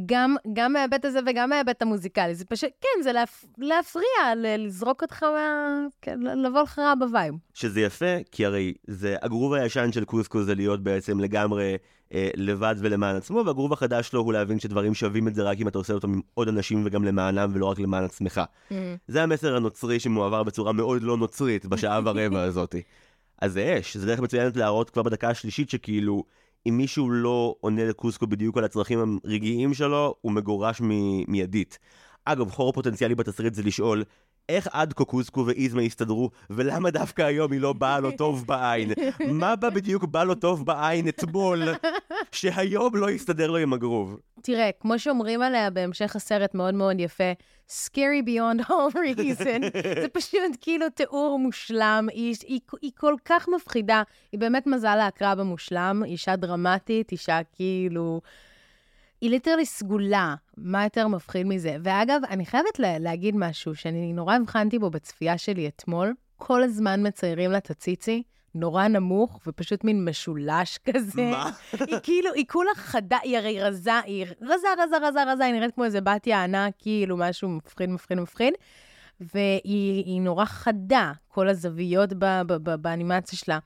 [0.05, 5.01] גם, גם מההיבט הזה וגם מההיבט המוזיקלי, זה פשוט, כן, זה להפ, להפריע, ל- לזרוק
[5.01, 5.79] אותך מה...
[6.01, 7.35] כן, לבוא לך רע ב vibe.
[7.53, 11.75] שזה יפה, כי הרי זה, הגרוב הישן של קוסקו זה להיות בעצם לגמרי
[12.13, 15.67] אה, לבד ולמען עצמו, והגרוב החדש שלו הוא להבין שדברים שווים את זה רק אם
[15.67, 18.41] אתה עושה אותם עם עוד אנשים וגם למענם ולא רק למען עצמך.
[19.07, 22.81] זה המסר הנוצרי שמועבר בצורה מאוד לא נוצרית בשעה ורבע הזאתי.
[23.41, 26.23] אז זה אש, זה דרך מצוינת להראות כבר בדקה השלישית שכאילו,
[26.69, 31.79] אם מישהו לא עונה לקוסקו בדיוק על הצרכים הרגעיים שלו, הוא מגורש מ- מיידית.
[32.25, 34.03] אגב, חור פוטנציאלי בתסריט זה לשאול,
[34.49, 38.91] איך עד כה קוסקו ואיזמה הסתדרו, ולמה דווקא היום היא לא באה לו טוב בעין?
[39.27, 41.61] מה בה בדיוק בא לו טוב בעין אתמול,
[42.31, 44.17] שהיום לא הסתדר לו עם הגרוב?
[44.41, 47.31] תראה, כמו שאומרים עליה בהמשך הסרט מאוד מאוד יפה,
[47.69, 54.03] scary beyond all reason, זה פשוט כאילו תיאור מושלם, היא, היא, היא כל כך מפחידה,
[54.31, 58.21] היא באמת מזל הקרב המושלם, אישה דרמטית, אישה כאילו...
[59.25, 61.77] היא ליטרלי סגולה, מה יותר מפחיד מזה?
[61.83, 66.13] ואגב, אני חייבת לה, להגיד משהו שאני נורא הבחנתי בו בצפייה שלי אתמול.
[66.37, 68.23] כל הזמן מציירים לה את הציצי,
[68.55, 71.31] נורא נמוך, ופשוט מין משולש כזה.
[71.31, 71.49] מה?
[71.71, 75.75] היא כאילו, היא כולה חדה, היא הרי רזה, היא רזה, רזה, רזה, רזה, היא נראית
[75.75, 78.53] כמו איזה בתיה ענק, כאילו משהו מפחיד, מפחיד, מפחיד.
[79.19, 83.59] והיא היא נורא חדה, כל הזוויות ב, ב, ב, באנימציה שלה.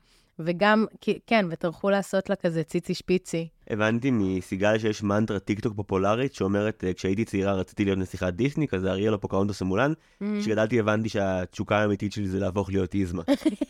[0.44, 0.84] וגם,
[1.26, 3.48] כן, וטרחו לעשות לה כזה ציצי שפיצי.
[3.70, 8.68] הבנתי מסיגל שיש מנטרה טיק טוק פופולרית שאומרת אה, כשהייתי צעירה רציתי להיות נסיכת דיסני
[8.68, 9.92] כזה אריאל או פוקהונטס או מולאן
[10.40, 13.22] כשגדלתי הבנתי שהתשוקה האמיתית שלי זה להפוך להיות איזמה.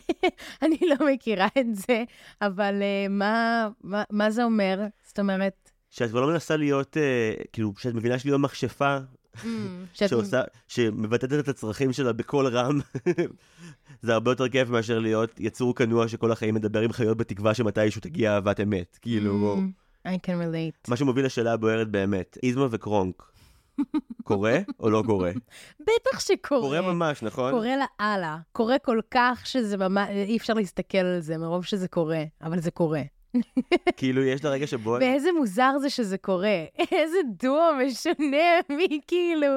[0.63, 2.03] אני לא מכירה את זה,
[2.41, 4.79] אבל uh, מה, מה, מה זה אומר?
[5.03, 5.71] זאת אומרת...
[5.89, 8.97] שאת כבר לא מנסה להיות אה, כאילו שאת מבינה שהיא לא מכשפה
[9.93, 12.79] שאת- שעושה שמבטאת את הצרכים שלה בקול רם.
[14.01, 18.01] זה הרבה יותר כיף מאשר להיות יצור כנוע שכל החיים מדבר עם חיות בתקווה שמתישהו
[18.01, 18.97] תגיע אהבת אמת.
[19.01, 20.89] כאילו, Mm, I can relate.
[20.89, 23.23] מה שמוביל לשאלה הבוערת באמת, איזמה וקרונק,
[24.23, 25.31] קורה או לא קורה?
[25.79, 26.61] בטח שקורה.
[26.61, 27.51] קורה ממש, נכון?
[27.51, 28.37] קורה לאללה.
[28.51, 32.71] קורה כל כך שזה ממש, אי אפשר להסתכל על זה מרוב שזה קורה, אבל זה
[32.71, 33.01] קורה.
[33.97, 34.97] כאילו יש לה רגע שבו...
[34.99, 36.63] ואיזה מוזר זה שזה קורה.
[36.91, 39.47] איזה דואו משונה, מי כאילו,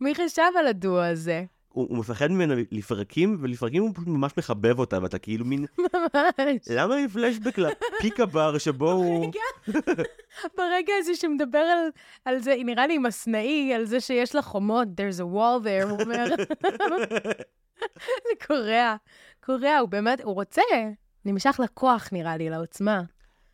[0.00, 1.44] מי חשב על הדואו הזה?
[1.68, 5.66] הוא, הוא מפחד ממנה לפרקים, ולפרקים הוא פשוט ממש מחבב אותה, ואתה כאילו מין...
[5.78, 6.62] ממש.
[6.70, 9.32] למה עם פלשבק לפיק הבר שבו הוא...
[10.56, 11.88] ברגע הזה שמדבר על,
[12.24, 16.00] על זה, נראה לי מסנאי, על זה שיש לה חומות, there's a wall there, הוא
[16.00, 16.24] אומר.
[18.06, 18.96] זה קורע,
[19.44, 20.62] קורע, הוא באמת, הוא רוצה,
[21.24, 23.02] נמשך לכוח נראה לי, לעוצמה.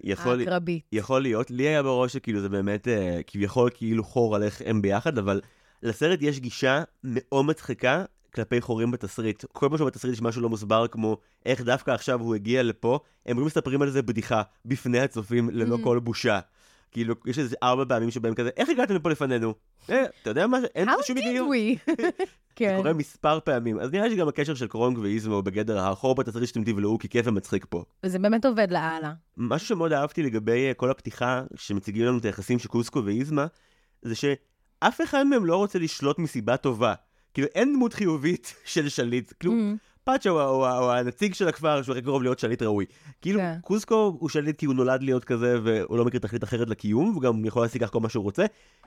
[0.01, 0.85] יכול, הקרבית.
[0.93, 1.51] יכול להיות.
[1.51, 5.41] לי היה בראש שכאילו זה באמת אה, כביכול כאילו חור על איך הם ביחד, אבל
[5.83, 9.45] לסרט יש גישה מאוד מצחיקה כלפי חורים בתסריט.
[9.53, 13.39] כל פעם שבתסריט יש משהו לא מוסבר, כמו איך דווקא עכשיו הוא הגיע לפה, הם
[13.39, 15.85] לא מספרים על זה בדיחה בפני הצופים ללא Mm.
[15.85, 16.41] כל בושה.
[16.95, 19.55] כאילו, יש איזה ארבע פעמים שבהם כזה, איך הגעתם לפה לפנינו?
[19.91, 20.59] אה, אתה יודע מה?
[20.75, 21.49] אין How שום did היגיון.
[22.01, 22.09] זה
[22.57, 22.77] כן.
[22.77, 23.79] קורה מספר פעמים.
[23.79, 27.67] אז נראה שגם הקשר של קרונג ואיזמו בגדר החור בתסריט שאתם תבלעו, כי כיף ומצחיק
[27.69, 27.85] פה.
[28.05, 29.13] וזה באמת עובד לאללה.
[29.37, 33.47] משהו שמאוד אהבתי לגבי אה, כל הפתיחה שמציגים לנו את היחסים של קוסקו ואיזמה,
[34.03, 36.95] זה שאף אחד מהם לא רוצה לשלוט מסיבה טובה.
[37.35, 39.33] כאילו, אין דמות חיובית של שליט.
[39.41, 39.55] כאילו.
[40.05, 42.85] פאצ'ה הוא, הוא, הוא הנציג של הכפר שהוא הכי קרוב להיות שליט ראוי.
[43.21, 43.59] כאילו, כן.
[43.61, 47.23] קוסקו הוא שליט כי הוא נולד להיות כזה והוא לא מכיר תכלית אחרת לקיום, והוא
[47.23, 48.45] גם יכול להשיג כל מה שהוא רוצה.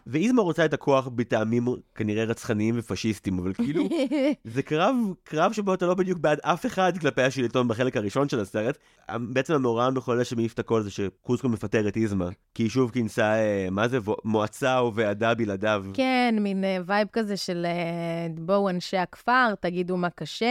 [0.08, 3.90] ואיזמה רוצה את הכוח בטעמים כנראה רצחניים ופשיסטיים, אבל כאילו,
[4.54, 8.40] זה קרב, קרב שבו אתה לא בדיוק בעד אף אחד כלפי השלטון בחלק הראשון של
[8.40, 8.78] הסרט.
[9.20, 12.30] בעצם המאורע המחולל שמעיף את הכל זה שקוסקו מפטר את איזמה.
[12.54, 15.86] כי היא שוב כינסה, אה, מה זה, מועצה או ועדה בלעדיו.
[15.94, 20.46] כן, מין אה, vibe כזה של אה, בואו אנשי הכפר, תגידו מה קשה,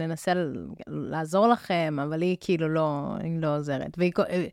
[0.00, 0.32] ננסה
[0.86, 3.98] לעזור לכם, אבל היא כאילו לא, היא לא עוזרת.
[3.98, 4.46] והיא אה,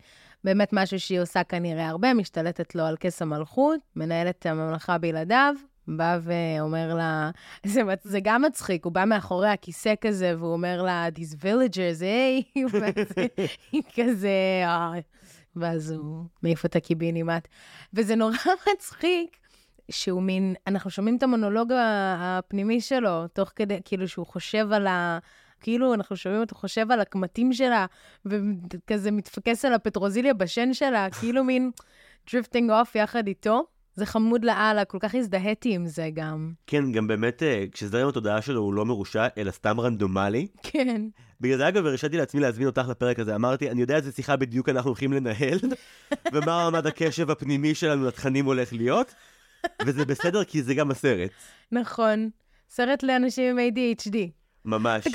[0.44, 5.54] באמת משהו שהיא עושה כנראה הרבה, משתלטת לו על כס המלכות, מנהלת הממלכה בלעדיו.
[5.88, 7.32] בא ואומר לה,
[7.66, 12.44] זה, זה גם מצחיק, הוא בא מאחורי הכיסא כזה, והוא אומר לה, these villagers, היי,
[12.72, 13.08] ואז
[13.72, 15.00] היא כזה, "אה."
[15.60, 17.48] ואז הוא מעיף אותה קיבינימט.
[17.94, 18.36] וזה נורא
[18.74, 19.38] מצחיק,
[19.92, 21.72] שהוא מין, אנחנו שומעים את המונולוג
[22.18, 25.20] הפנימי שלו, תוך כדי, כאילו שהוא חושב על ה...
[25.62, 27.86] כאילו אנחנו שומעים אותו חושב על הקמטים שלה,
[28.26, 31.72] וכזה מתפקס על הפטרוזיליה בשן שלה, כאילו מין
[32.32, 33.64] drifting off יחד איתו.
[33.98, 36.54] זה חמוד לאללה, כל כך הזדהיתי עם זה גם.
[36.68, 40.48] כן, גם באמת, אה, כשזרם התודעה שלו הוא לא מרושע, אלא סתם רנדומלי.
[40.64, 41.02] כן.
[41.42, 44.70] בגלל זה אגב הרשיתי לעצמי להזמין אותך לפרק הזה, אמרתי, אני יודע איזה שיחה בדיוק
[44.70, 45.60] אנחנו הולכים לנהל,
[46.34, 49.14] ומה רמת הקשב הפנימי שלנו לתכנים הולך להיות,
[49.86, 51.32] וזה בסדר, כי זה גם הסרט.
[51.72, 52.30] נכון.
[52.70, 54.16] סרט לאנשים עם ADHD.
[54.66, 55.08] ממש.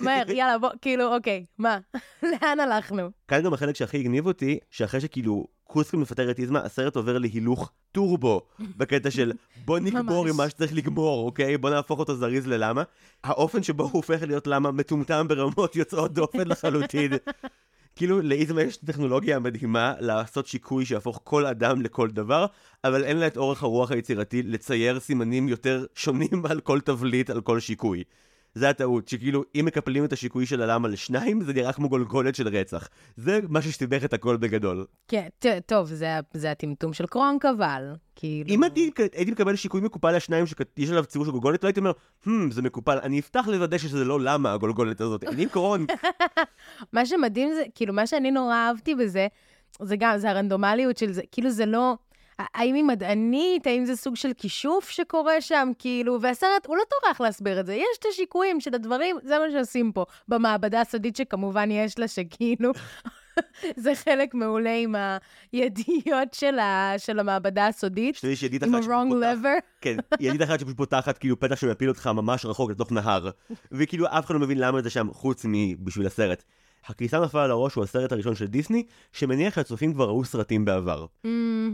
[0.00, 1.78] מהר, יאללה, בוא, כאילו, אוקיי, מה?
[2.42, 3.10] לאן הלכנו?
[3.28, 7.72] כאן גם החלק שהכי הגניב אותי, שאחרי שכאילו קוסקי מפטר את איזמה, הסרט עובר להילוך
[7.92, 8.40] טורבו,
[8.76, 9.32] בקטע של
[9.64, 11.58] בוא נגמור עם מה שצריך לגמור, אוקיי?
[11.58, 12.82] בוא נהפוך אותו זריז ללמה.
[13.24, 17.12] האופן שבו הוא הופך להיות למה מטומטם ברמות יוצאות דופן לחלוטין.
[17.96, 22.46] כאילו לאיזמה יש טכנולוגיה מדהימה לעשות שיקוי שיהפוך כל אדם לכל דבר,
[22.84, 27.40] אבל אין לה את אורך הרוח היצירתי לצייר סימנים יותר שונים על כל תבליט, על
[27.40, 28.04] כל שיקוי.
[28.54, 32.48] זה הטעות, שכאילו אם מקפלים את השיקוי של הלמה לשניים, זה נראה כמו גולגולת של
[32.48, 32.88] רצח.
[33.16, 34.86] זה מה שסיבך את הכל בגדול.
[35.08, 35.28] כן,
[35.66, 38.48] טוב, זה זה הטמטום של קרונק, אבל, כאילו...
[38.48, 41.92] אם הייתי, הייתי מקבל שיקוי מקופל לשניים שיש עליו ציור של גולגולת, לא הייתי אומר,
[42.26, 45.24] hmm, זה מקופל, אני אפתח לוודא שזה לא למה הגולגולת הזאת.
[45.24, 45.86] אני קרון.
[46.92, 49.26] מה שמדהים זה, כאילו, מה שאני נורא אהבתי בזה,
[49.82, 51.96] זה גם, זה הרנדומליות של זה, כאילו זה לא...
[52.38, 57.20] האם היא מדענית, האם זה סוג של כישוף שקורה שם, כאילו, והסרט, הוא לא טורח
[57.20, 61.70] להסביר את זה, יש את השיקויים של הדברים, זה מה שעושים פה, במעבדה הסודית שכמובן
[61.70, 62.72] יש לה, שכאילו,
[63.76, 64.94] זה חלק מעולה עם
[65.52, 69.60] הידיעות של, ה, של המעבדה הסודית, שתדעי עם אחת ה-wrong שפותח- lever.
[69.80, 73.30] כן, ידיד אחת שפשוט פותחת כאילו פתח שמפיל אותך ממש רחוק לתוך נהר.
[73.72, 76.44] וכאילו אף אחד לא מבין למה זה שם חוץ מבשביל הסרט.
[76.88, 81.06] הקיסם נפל על הראש הוא הסרט הראשון של דיסני, שמניח שהצופים כבר ראו סרטים בעבר.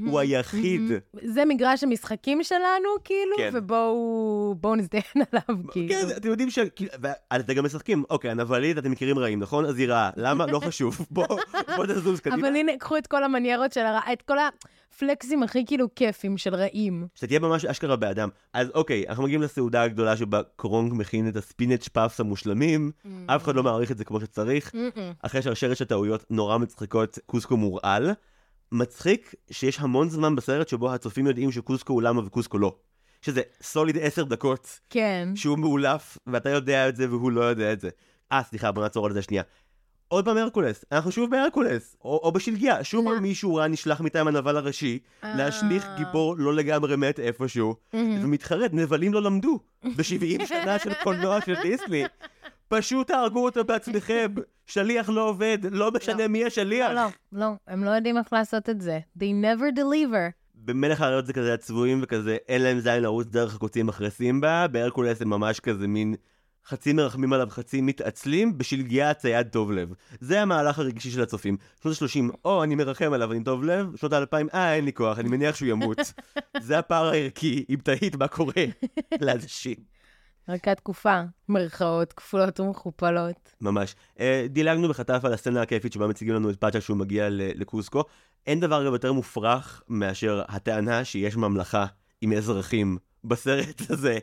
[0.07, 0.83] הוא היחיד.
[1.23, 3.51] זה מגרש המשחקים שלנו, כאילו, כן.
[3.55, 5.89] ובואו בואו נזדיין עליו, כאילו.
[5.89, 6.59] כן, אתם יודעים ש...
[6.59, 6.91] כאילו,
[7.31, 9.65] ואתם גם משחקים, אוקיי, הנבלית אתם מכירים רעים, נכון?
[9.65, 10.11] אז היא רעה.
[10.17, 10.47] למה?
[10.47, 10.99] לא חשוב.
[11.11, 11.27] בוא,
[11.77, 12.49] בוא נזוז קדימה.
[12.49, 14.39] אבל הנה, קחו את כל המניירות של הרע, את כל
[14.95, 17.07] הפלקסים הכי כאילו כיפים של רעים.
[17.15, 18.29] שתהיה ממש אשכרה באדם.
[18.53, 22.91] אז אוקיי, אנחנו מגיעים לסעודה הגדולה שבה קרונג מכין את הספינץ' פאפס המושלמים,
[23.27, 24.73] אף אחד לא מעריך את זה כמו שצריך.
[25.23, 28.11] אחרי שרשרת של טעויות נורא מצחיקות, קוסקו מורעל.
[28.73, 32.77] מצחיק שיש המון זמן בסרט שבו הצופים יודעים שקוסקו הוא למה וקוסקו לא.
[33.23, 35.29] שזה סוליד עשר דקות, כן.
[35.35, 37.89] שהוא מאולף, ואתה יודע את זה והוא לא יודע את זה.
[38.33, 39.43] אה, סליחה, בוא נעצור על זה שנייה.
[40.13, 43.11] עוד פעם הרקולס, אנחנו שוב בהרקולס, או, או בשלגיה, שוב לא.
[43.11, 45.97] פעם מישהו רע נשלח מטעם הנבל הראשי, להשליך אה.
[45.97, 52.05] גיבור לא לגמרי מת איפשהו, ומתחרט, נבלים לא למדו, ב-70 שנה של קולנוע של דיסני.
[52.69, 54.35] פשוט תהרגו אותו בעצמכם,
[54.67, 56.91] שליח לא עובד, לא משנה מי השליח.
[56.91, 58.99] לא, לא, הם לא יודעים איך לעשות את זה.
[59.19, 60.33] They never deliver.
[60.55, 65.23] במלך האריות זה כזה הצבועים וכזה, אין להם זין לרוץ דרך הקוצים אחרי סימבה, בהרקולס
[65.23, 66.15] הם ממש כזה מין
[66.67, 69.93] חצי מרחמים עליו, חצי מתעצלים, בשלגיה הצייד טוב לב.
[70.21, 71.57] זה המהלך הרגשי של הצופים.
[71.83, 75.19] שנות ה-30, או אני מרחם עליו, אני טוב לב, שנות ה-2000, אה, אין לי כוח,
[75.19, 75.99] אני מניח שהוא ימות.
[76.67, 78.65] זה הפער הערכי, אם תהית מה קורה
[79.21, 79.75] לאנשים.
[80.49, 83.55] רקע תקופה, מרכאות כפולות ומכופלות.
[83.61, 83.95] ממש.
[84.21, 88.05] אה, דילגנו בחטף על הסצנה הכיפית שבה מציגים לנו את פאצ'ה כשהוא מגיע לקוסקו.
[88.47, 91.87] אין דבר גם יותר מופרך מאשר הטענה שיש ממלכה
[92.21, 94.19] עם אזרחים בסרט הזה.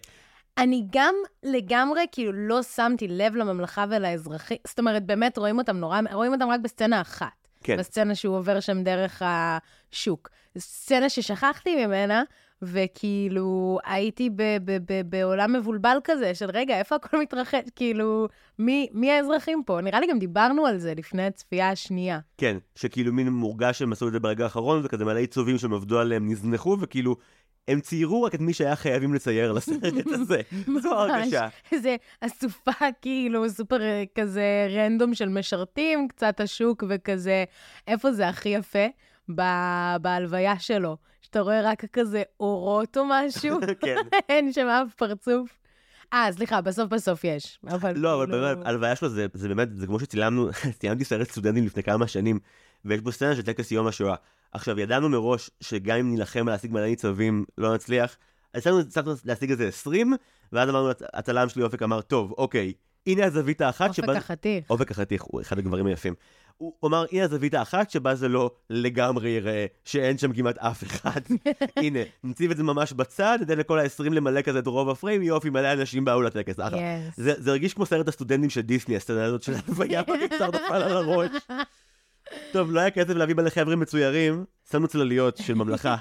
[0.57, 4.57] אני גם לגמרי, כאילו, לא שמתי לב לממלכה ולאזרחים.
[4.67, 7.47] זאת אומרת, באמת רואים אותם נורא, רואים אותם רק בסצנה אחת.
[7.63, 7.77] כן.
[7.77, 10.29] בסצנה שהוא עובר שם דרך השוק.
[10.57, 12.23] סצנה ששכחתי ממנה,
[12.61, 17.59] וכאילו, הייתי ב- ב- ב- בעולם מבולבל כזה, של רגע, איפה הכל מתרחש?
[17.75, 18.27] כאילו,
[18.59, 19.81] מי, מי האזרחים פה?
[19.81, 22.19] נראה לי גם דיברנו על זה לפני הצפייה השנייה.
[22.37, 25.99] כן, שכאילו מין מורגש שהם עשו את זה ברגע האחרון, וכזה מלא עיצובים שהם עבדו
[25.99, 27.15] עליהם נזנחו, וכאילו,
[27.67, 30.41] הם ציירו רק את מי שהיה חייבים לצייר לסרט הזה.
[30.83, 31.47] זו ההרגשה.
[31.81, 37.43] זה אסופה כאילו סופר אה, כזה רנדום של משרתים, קצת השוק וכזה,
[37.87, 38.85] איפה זה הכי יפה?
[40.01, 43.95] בהלוויה שלו, שאתה רואה רק כזה אורות או משהו, כן.
[44.29, 45.49] אין שם אף פרצוף.
[46.13, 47.59] אה, סליחה, בסוף בסוף יש.
[47.67, 50.49] אבל לא, אבל כאילו- באמת, הלוויה שלו זה, זה באמת, זה כמו שצילמנו,
[50.79, 52.39] צילמתי סרט סטודנטים לפני כמה שנים,
[52.87, 54.15] ויש בו סצנה של טקס יום השואה.
[54.51, 58.17] עכשיו, ידענו מראש שגם אם נילחם להשיג מלא ניצבים, לא נצליח.
[58.53, 60.13] אז הצלחנו להשיג איזה 20,
[60.51, 62.73] ואז אמרנו, הצלם שלי אופק אמר, טוב, אוקיי,
[63.07, 64.07] הנה הזווית האחת שבה...
[64.07, 64.69] אופק החתיך.
[64.69, 66.13] אופק החתיך הוא אחד הגברים היפים.
[66.57, 71.21] הוא אמר, הנה הזווית האחת שבה זה לא לגמרי יראה, שאין שם כמעט אף אחד.
[71.83, 75.49] הנה, נציב את זה ממש בצד, ניתן לכל ה-20 למלא כזה את רוב הפריים, יופי,
[75.49, 76.77] מלא אנשים באו לטקס, אחלה.
[76.77, 77.13] Yes.
[77.15, 80.97] זה, זה הרגיש כמו סרט הסטודנטים של דיסני, הסצנה הזאת של הלוויה בקיצר נפל על
[80.97, 81.29] הראש.
[82.51, 85.95] טוב, לא היה כסף להביא מלא חבר'ה מצוירים, שמנו צלליות של ממלכה.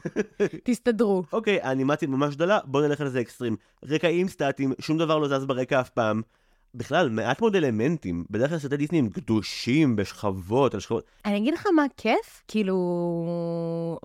[0.64, 1.22] תסתדרו.
[1.32, 3.56] אוקיי, האנימציה ממש דלה, בוא נלך על זה אקסטרים.
[3.84, 6.22] רקעים סטטיים, שום דבר לא זז ברקע אף פעם.
[6.74, 8.24] בכלל, מעט מאוד אלמנטים.
[8.30, 11.04] בדרך כלל סרטי דיסני הם גדושים בשכבות על שכבות.
[11.24, 12.76] אני אגיד לך מה כיף, כאילו,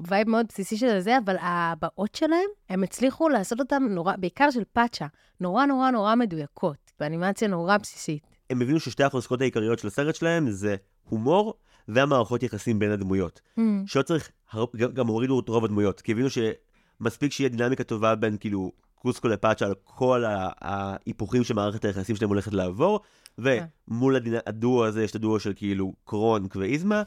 [0.08, 4.64] vibe מאוד בסיסי של זה, אבל הבעות שלהם, הם הצליחו לעשות אותם נורא, בעיקר של
[4.74, 5.06] פאצ'ה,
[5.40, 8.33] נורא נורא נורא מדויקות, באנימציה נורא בסיסית.
[8.50, 10.76] הם הבינו ששתי החוזקות העיקריות של הסרט שלהם זה
[11.10, 11.54] הומור
[11.88, 13.42] והמערכות יחסים בין הדמויות.
[13.88, 18.16] שלא צריך, הר- גם גם הורידו את רוב הדמויות, כי הבינו שמספיק שיהיה דינמיקה טובה
[18.16, 20.24] בין כאילו קוסקו לפאצ'ה על כל
[20.62, 23.00] ההיפוכים שמערכת היחסים שלהם הולכת לעבור,
[23.38, 27.04] ומול הדינה- הדואו הזה יש את הדואו של כאילו קרונק ואיזמה,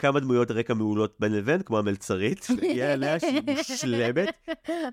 [0.00, 4.28] כמה דמויות רקע מעולות בין לבין, כמו המלצרית, שהגיעה אליה שהיא מושלמת.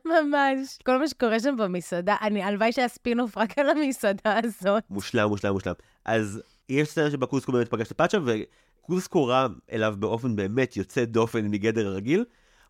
[0.05, 0.77] ממש.
[0.85, 4.83] כל מה שקורה שם במסעדה, אני, הלוואי שהיה ספינוף רק על המסעדה הזאת.
[4.89, 5.73] מושלם, מושלם, מושלם.
[6.05, 11.05] אז יש סצנה שבה קוסקו באמת פגש את פאצ'ה, וקוסקו רע אליו באופן באמת יוצא
[11.05, 12.25] דופן מגדר הרגיל.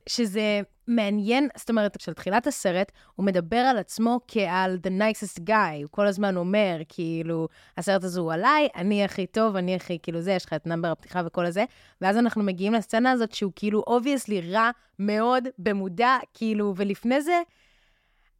[0.07, 5.81] שזה מעניין, זאת אומרת, של תחילת הסרט, הוא מדבר על עצמו כעל the nicest guy,
[5.81, 10.21] הוא כל הזמן אומר, כאילו, הסרט הזה הוא עליי, אני הכי טוב, אני הכי, כאילו
[10.21, 11.65] זה, יש לך את number הפתיחה וכל הזה,
[12.01, 17.41] ואז אנחנו מגיעים לסצנה הזאת שהוא כאילו obviously רע מאוד, במודע, כאילו, ולפני זה,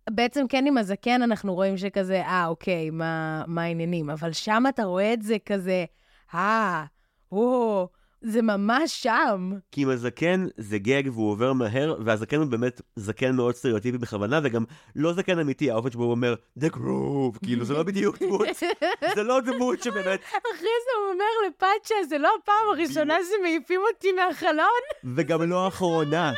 [0.10, 4.10] בעצם כן עם הזקן אנחנו רואים שכזה, אה, אוקיי, מה, מה העניינים?
[4.10, 5.86] אבל שם אתה רואה את זה כזה,
[6.34, 6.86] אה,
[7.32, 7.88] או,
[8.21, 9.51] זה ממש שם.
[9.71, 14.39] כי עם הזקן זה גג והוא עובר מהר, והזקן הוא באמת זקן מאוד סטריאוטיפי בכוונה,
[14.43, 14.63] וגם
[14.95, 18.47] לא זקן אמיתי, האופן שבו הוא אומר, The Groove, כאילו זה לא בדיוק דמות,
[19.15, 24.12] זה לא דמות שבאמת, אחרי זה הוא אומר לפאצ'ה, זה לא הפעם הראשונה שמעיפים אותי
[24.12, 25.13] מהחלון.
[25.15, 26.34] וגם לא האחרונה,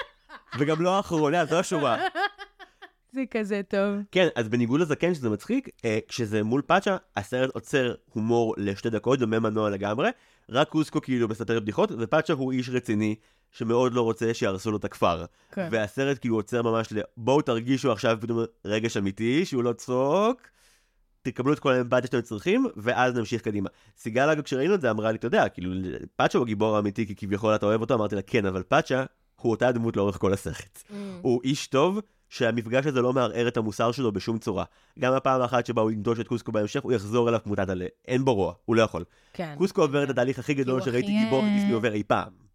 [0.59, 1.97] וגם לא האחרונה, זו השורה.
[3.11, 3.95] זה כזה טוב.
[4.11, 9.19] כן, אז בניגוד לזקן שזה מצחיק, אה, כשזה מול פאצ'ה, הסרט עוצר הומור לשתי דקות,
[9.19, 10.09] דומה מנוע לגמרי,
[10.49, 13.15] רק קוסקו כאילו מספר בדיחות, ופאצ'ה הוא איש רציני,
[13.51, 15.25] שמאוד לא רוצה שיהרסו לו את הכפר.
[15.51, 15.67] כן.
[15.71, 16.99] והסרט כאילו עוצר ממש ל...
[17.17, 20.41] בואו תרגישו עכשיו פתאום רגש אמיתי, שהוא לא צחוק,
[21.21, 23.69] תקבלו את כל האמפתיה שאתם צריכים, ואז נמשיך קדימה.
[23.97, 25.71] סיגל אגב כשראינו את זה אמרה לי, אתה יודע, כאילו,
[26.15, 29.03] פאצ'ה הוא הגיבור האמיתי, כי כביכול אתה אוהב אותו, אמרתי לה, כן, אבל פאצ'ה
[29.41, 30.83] הוא אותה דמות לאורך כל הסרט.
[31.21, 34.63] הוא איש טוב, שהמפגש הזה לא מערער את המוסר שלו בשום צורה.
[34.99, 37.85] גם הפעם האחת שבה הוא ינטוש את קוסקו בהמשך, הוא יחזור אליו כמותת עלה.
[38.07, 39.03] אין בו רוע, הוא לא יכול.
[39.33, 39.55] כן.
[39.57, 42.49] קוסקו עובר את התהליך הכי גדול שראיתי גיבור דיסני עובר אי פעם.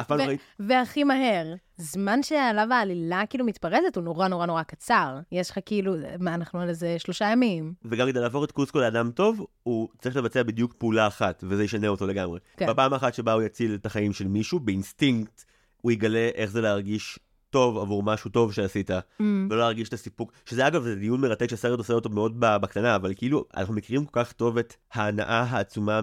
[0.00, 0.42] אף פעם לא ראיתי...
[0.60, 1.54] והכי מהר.
[1.76, 5.18] זמן שעליו העלילה כאילו מתפרצת הוא נורא נורא נורא קצר.
[5.32, 7.74] יש לך כאילו, מה, אנחנו על איזה שלושה ימים.
[7.84, 11.88] וגם כדי להפוך את קוסקו לאדם טוב, הוא צריך לבצע בדיוק פעולה אחת, וזה ישנה
[11.88, 12.40] אותו לגמרי.
[12.56, 12.66] כן.
[12.66, 15.44] בפעם אחת שבה הוא יציל את החיים של מישהו, באינסטינקט,
[15.80, 17.18] הוא יגלה איך זה להרגיש
[17.54, 18.90] טוב עבור משהו טוב שעשית,
[19.20, 23.14] ולא להרגיש את הסיפוק, שזה אגב, זה דיון מרתק שהסרט עושה אותו מאוד בקטנה, אבל
[23.16, 26.00] כאילו, אנחנו מכירים כל כך טוב את ההנאה העצומה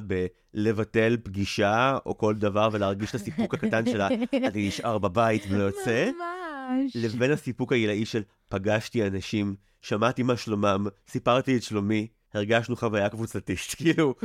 [0.53, 4.07] בלבטל פגישה, או כל דבר, ולהרגיש את הסיפוק הקטן שלה,
[4.53, 6.09] אני נשאר בבית ולא יוצא.
[6.11, 6.95] ממש.
[6.95, 13.59] לבין הסיפוק העילאי של פגשתי אנשים, שמעתי מה שלומם, סיפרתי את שלומי, הרגשנו חוויה קבוצתית.
[13.77, 14.15] כאילו,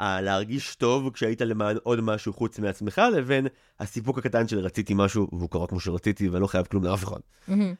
[0.00, 3.46] להרגיש טוב כשהיית למען עוד משהו חוץ מעצמך, לבין
[3.80, 7.20] הסיפוק הקטן של רציתי משהו, והוא קרה כמו שרציתי, ואני לא חייב כלום לאף אחד.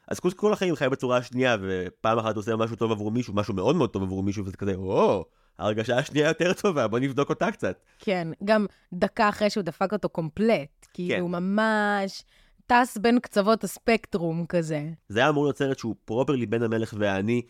[0.09, 3.55] אז קוסקו כל החיים חי בצורה השנייה, ופעם אחת עושה משהו טוב עבור מישהו, משהו
[3.55, 5.25] מאוד מאוד טוב עבור מישהו, וזה כזה, או,
[5.59, 7.83] ההרגשה השנייה יותר טובה, בוא נבדוק אותה קצת.
[7.99, 10.87] כן, גם דקה אחרי שהוא דפק אותו קומפלט.
[10.93, 11.21] כאילו, כן.
[11.21, 12.25] הוא ממש
[12.67, 14.89] טס בין קצוות הספקטרום כזה.
[15.09, 17.43] זה היה אמור להיות סרט שהוא פרופרלי בין המלך והעני.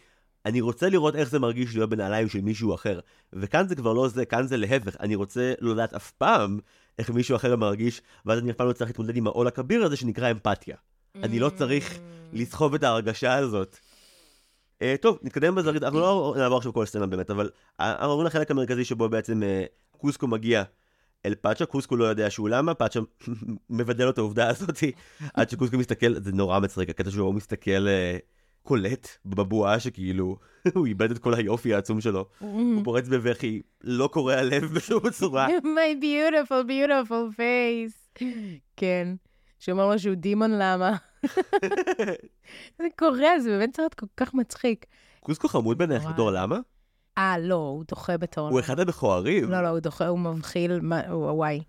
[0.47, 3.01] אני רוצה לראות איך זה מרגיש להיות בנעליים של מישהו אחר.
[3.33, 4.97] וכאן זה כבר לא זה, כאן זה להפך.
[5.01, 6.59] אני רוצה לא לדעת אף פעם
[6.99, 9.97] איך מישהו אחר מרגיש, ואז אני אף פעם לא צריך להתמודד עם העול הכביר הזה
[9.97, 10.77] שנקרא אמפתיה.
[11.23, 11.99] אני לא צריך
[12.33, 13.79] לסחוב את ההרגשה הזאת.
[14.83, 17.51] Uh, טוב, נתקדם בזרית, אנחנו לא נעבור עכשיו כל סצנה באמת, אבל
[17.81, 20.63] אנחנו עוברים לחלק המרכזי שבו בעצם uh, קוסקו מגיע
[21.27, 23.01] אל פאצ'ה, קוסקו לא יודע שהוא למה, פאצ'ה
[23.71, 24.79] מבדל לו את העובדה הזאת,
[25.35, 30.37] עד שקוסקו מסתכל, זה נורא מצחיק, הקטע שלו הוא מסתכל uh, קולט בבועה שכאילו,
[30.75, 35.49] הוא איבד את כל היופי העצום שלו, הוא פורץ בבכי, לא קורע לב בשום צורה.
[35.77, 38.25] My beautiful, beautiful face.
[38.77, 39.15] כן.
[39.59, 40.97] שאומר לו שהוא דימון למה.
[42.79, 44.87] זה קורה, זה באמת סרט כל כך מצחיק.
[45.21, 46.05] קוסקו חמוד בעינייך.
[46.05, 46.59] בתור למה?
[47.19, 48.49] אה, לא, הוא דוחה בתור...
[48.49, 49.51] הוא אחד המכוערים.
[49.51, 51.63] לא, לא, הוא דוחה, הוא מבחיל, וואי.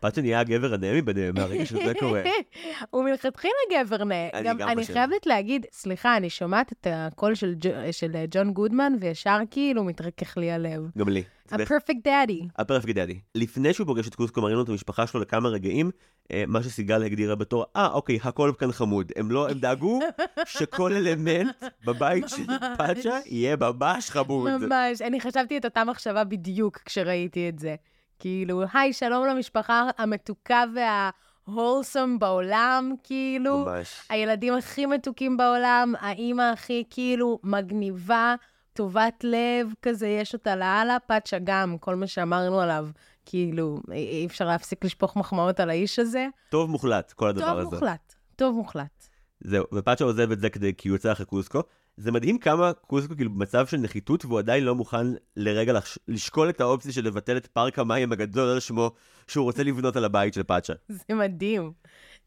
[0.00, 2.22] פאצ'ה נהיה הגבר הנאה מביניהם מהרגע שזה קורה.
[2.90, 4.28] הוא מלכתחילה גבר נאה.
[4.34, 4.86] אני גם אני.
[4.86, 10.36] חייבת להגיד, סליחה, אני שומעת את הקול של ג'ו- של ג'ון גודמן, וישר כאילו מתרכך
[10.36, 10.82] לי הלב.
[10.98, 11.22] גם לי.
[11.48, 12.44] A perfect daddy.
[12.58, 13.20] הפרפקט דאדי.
[13.34, 15.90] לפני שהוא פוגש את קוסקו, מראים לו את המשפחה שלו לכמה רגעים,
[16.32, 19.12] אה, מה שסיגל הגדירה בתור, אה, אוקיי, הכל כאן חמוד.
[19.16, 20.00] הם לא, הם דאגו
[20.46, 22.42] שכל אלמנט בבית של.
[22.78, 24.50] פאצ'ה יהיה ממש חמוד.
[24.56, 27.74] ממש, אני חשבתי את אותה מחשבה בדיוק כשראיתי את זה.
[28.18, 33.58] כאילו, היי, שלום למשפחה המתוקה וההולסום בעולם, כאילו.
[33.58, 34.00] ממש.
[34.10, 38.34] הילדים הכי מתוקים בעולם, האימא הכי כאילו מגניבה,
[38.72, 42.88] טובת לב, כזה, יש אותה לאללה, פאצ'ה גם, כל מה שאמרנו עליו,
[43.26, 46.26] כאילו, אי אפשר להפסיק לשפוך מחמאות על האיש הזה.
[46.50, 47.76] טוב מוחלט, כל הדבר טוב הזה.
[47.76, 49.08] מוחלט, טוב מוחלט.
[49.40, 51.62] זהו, ופאצ'ה עוזב את זה כדי כי הוא יוצא אחרי קוסקו.
[51.98, 55.06] זה מדהים כמה קוסקו כאילו במצב של נחיתות והוא עדיין לא מוכן
[55.36, 55.98] לרגע לחש...
[56.08, 58.90] לשקול את האופציה של לבטל את פארק המים הגדול על שמו
[59.26, 60.72] שהוא רוצה לבנות על הבית של פאצ'ה.
[60.88, 61.72] זה מדהים.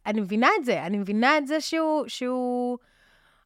[0.06, 2.78] אני מבינה את זה, אני מבינה את זה שהוא, שהוא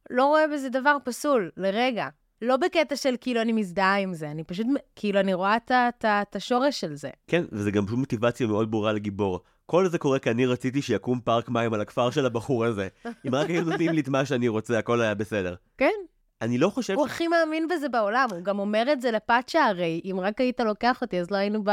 [0.10, 2.08] לא רואה בזה דבר פסול, לרגע.
[2.42, 5.58] לא בקטע של כאילו אני מזדהה עם זה, אני פשוט, כאילו, אני רואה
[6.06, 7.10] את השורש של זה.
[7.28, 9.40] כן, וזה גם פשוט מוטיבציה מאוד ברורה לגיבור.
[9.66, 12.88] כל זה קורה כי אני רציתי שיקום פארק מים על הכפר של הבחור הזה.
[13.28, 15.56] אם רק היו נותנים לי את מה שאני רוצה, הכל היה בסדר.
[15.78, 15.92] כן,
[16.42, 17.12] אני לא חושב הוא ש...
[17.12, 21.02] הכי מאמין בזה בעולם, הוא גם אומר את זה לפאצ'ה הרי, אם רק היית לוקח
[21.02, 21.70] אותי, אז לא היינו ב...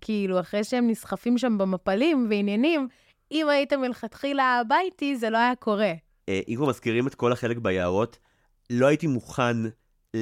[0.00, 2.88] כאילו, אחרי שהם נסחפים שם במפלים ועניינים,
[3.32, 5.92] אם היית מלכתחילה הביתי, זה לא היה קורה.
[6.28, 8.18] אה, אם כבר מזכירים את כל החלק ביערות,
[8.70, 9.56] לא הייתי מוכן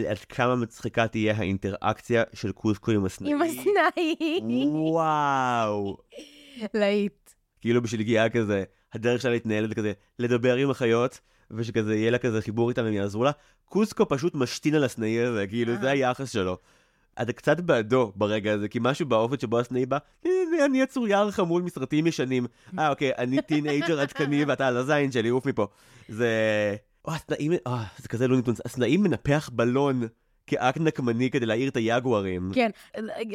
[0.09, 3.33] עד כמה מצחיקה תהיה האינטראקציה של קוסקו עם הסנאי.
[3.33, 4.41] עם הסנאי.
[4.71, 5.97] וואו.
[6.75, 7.31] להיט.
[7.61, 12.19] כאילו בשביל שלגיה כזה, הדרך שלה להתנהל זה כזה, לדבר עם החיות, ושכזה יהיה לה
[12.19, 13.31] כזה חיבור איתם והם יעזרו לה.
[13.65, 16.59] קוסקו פשוט משתין על הסנאי הזה, כאילו זה היחס שלו.
[17.23, 21.31] אתה קצת בעדו ברגע הזה, כי משהו באופן שבו הסנאי בא, "אה, זה אני היצוריר
[21.31, 22.47] חמוד מסרטים ישנים.
[22.79, 25.67] אה, אוקיי, אני teenager עדכני ואתה על הזין שלי, עוף מפה.
[26.09, 26.29] זה...
[27.05, 30.03] או, הסנאים, אה, זה כזה לא נתון, הסנאים מנפח בלון
[30.47, 32.51] כאקט נקמני כדי להעיר את היגוארים.
[32.55, 32.71] כן,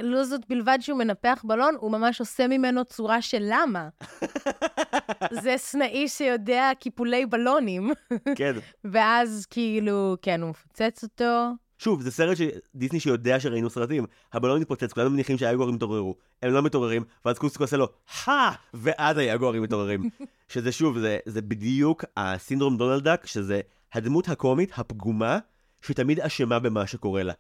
[0.04, 3.90] לא זאת בלבד שהוא מנפח בלון, הוא ממש עושה ממנו צורה של למה.
[5.44, 7.92] זה סנאי שיודע קיפולי בלונים,
[8.36, 8.54] כן.
[8.92, 11.52] ואז כאילו, כן, הוא מפוצץ אותו.
[11.80, 14.06] שוב, זה סרט שדיסני שיודע שראינו סרטים.
[14.34, 16.16] הבלון מתפוצץ, כולנו מניחים שהיגוארים יתעוררו.
[16.42, 17.88] הם לא מתעוררים, ואז קוסקו עושה לו,
[18.26, 18.52] הא!
[18.74, 20.10] ואז היגוארים מתעוררים.
[20.54, 23.62] שזה שוב, זה, זה בדיוק הסינדרום דונלד דאק, שזה
[23.94, 25.40] הדמות הקומית הפגומה,
[25.82, 27.34] שתמיד אשמה במה שקורה לה.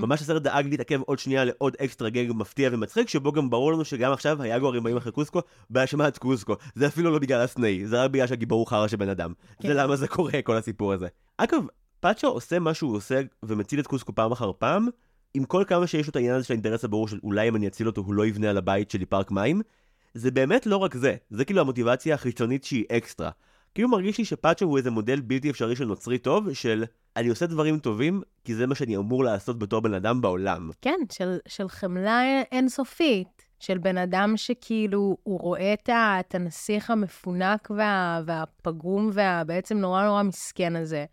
[0.00, 3.84] ממש הסרט דאג להתעכב עוד שנייה לעוד אקסטרה גג מפתיע ומצחיק, שבו גם ברור לנו
[3.84, 6.54] שגם עכשיו היגוארים באים אחרי קוסקו, באשמת קוסקו.
[6.74, 9.32] זה אפילו לא בגלל הסנאי, זה רק בגלל שהגיבור הוא חרא של בן אדם.
[9.60, 9.68] כן.
[9.68, 11.08] זה למה זה קורה, כל הסיפור הזה.
[11.38, 11.62] אגב,
[12.00, 14.88] פאצ'ו עושה מה שהוא עושה ומציל את קוסקו פעם אחר פעם,
[15.34, 17.66] עם כל כמה שיש לו את העניין הזה של האינטרס הברור של אולי אם אני
[17.66, 19.62] אציל אותו הוא לא יבנה על הבית שלי פארק מים,
[20.14, 23.30] זה באמת לא רק זה, זה כאילו המוטיבציה החיצונית שהיא אקסטרה.
[23.74, 26.84] כאילו מרגיש לי שפאצ'ו הוא איזה מודל בלתי אפשרי של נוצרי טוב, של
[27.16, 30.70] אני עושה דברים טובים, כי זה מה שאני אמור לעשות בתור בן אדם בעולם.
[30.82, 36.90] כן, של, של חמלה אינסופית, של בן אדם שכאילו, הוא רואה את, ה, את הנסיך
[36.90, 41.04] המפונק וה, והפגום והבעצם נורא נורא מסכן הזה.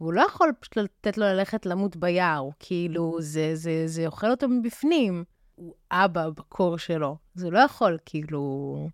[0.00, 4.48] והוא לא יכול פשוט לתת לו ללכת למות ביער, כאילו, זה, זה, זה אוכל אותו
[4.48, 5.24] מבפנים.
[5.54, 7.16] הוא אבא בקור שלו.
[7.34, 8.88] זה לא יכול, כאילו,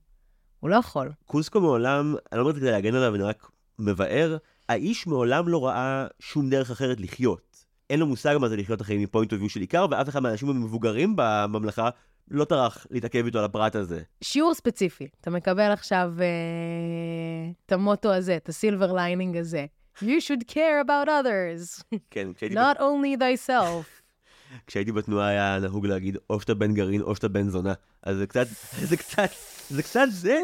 [0.60, 1.12] הוא לא יכול.
[1.26, 4.36] קוסקו מעולם, אני לא אומר את זה כדי להגן עליו, אני רק מבאר,
[4.68, 7.64] האיש מעולם לא ראה שום דרך אחרת לחיות.
[7.90, 10.48] אין לו מושג מה זה לחיות החיים מפוינט אוף ויו של עיקר, ואף אחד מהאנשים
[10.48, 11.88] המבוגרים בממלכה
[12.30, 14.02] לא טרח להתעכב איתו על הפרט הזה.
[14.20, 16.26] שיעור ספציפי, אתה מקבל עכשיו אה,
[17.66, 19.66] את המוטו הזה, את ה silver lining הזה.
[20.02, 23.95] You should care about others, כן, כשהייתי, not only thyself.
[24.66, 27.72] כשהייתי בתנועה היה נהוג להגיד או שאתה בן גרעין או שאתה בן זונה.
[28.02, 28.46] אז זה קצת,
[28.80, 29.30] זה קצת,
[29.70, 30.40] זה קצת זה,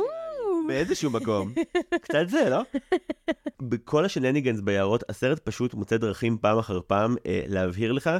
[0.66, 1.53] באיזשהו מקום.
[2.03, 2.62] קצת זה, לא?
[3.62, 8.11] בכל ה shenanigans ביערות, הסרט פשוט מוצא דרכים פעם אחר פעם אה, להבהיר לך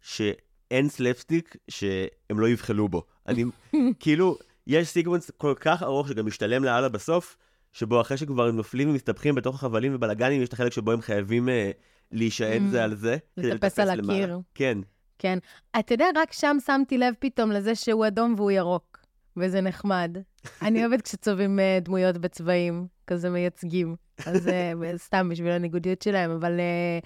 [0.00, 3.02] שאין סלפסטיק שהם לא יבחלו בו.
[3.28, 3.44] אני,
[4.00, 7.36] כאילו, יש sequence כל כך ארוך שגם משתלם לאללה בסוף,
[7.72, 11.48] שבו אחרי שכבר הם נופלים ומסתבכים בתוך החבלים ובלאגנים, יש את החלק שבו הם חייבים
[11.48, 11.70] אה,
[12.12, 13.16] להישען זה על זה.
[13.36, 14.00] לטפס על.
[14.00, 14.38] הקיר.
[14.54, 14.78] כן.
[15.18, 15.38] כן.
[15.78, 18.98] אתה יודע, רק שם שמתי לב פתאום לזה שהוא אדום והוא ירוק,
[19.36, 20.16] וזה נחמד.
[20.62, 23.96] אני אוהבת כשצובעים אה, דמויות בצבעים, כזה מייצגים.
[24.26, 26.98] אז אה, סתם בשביל הניגודיות שלהם, אבל אה,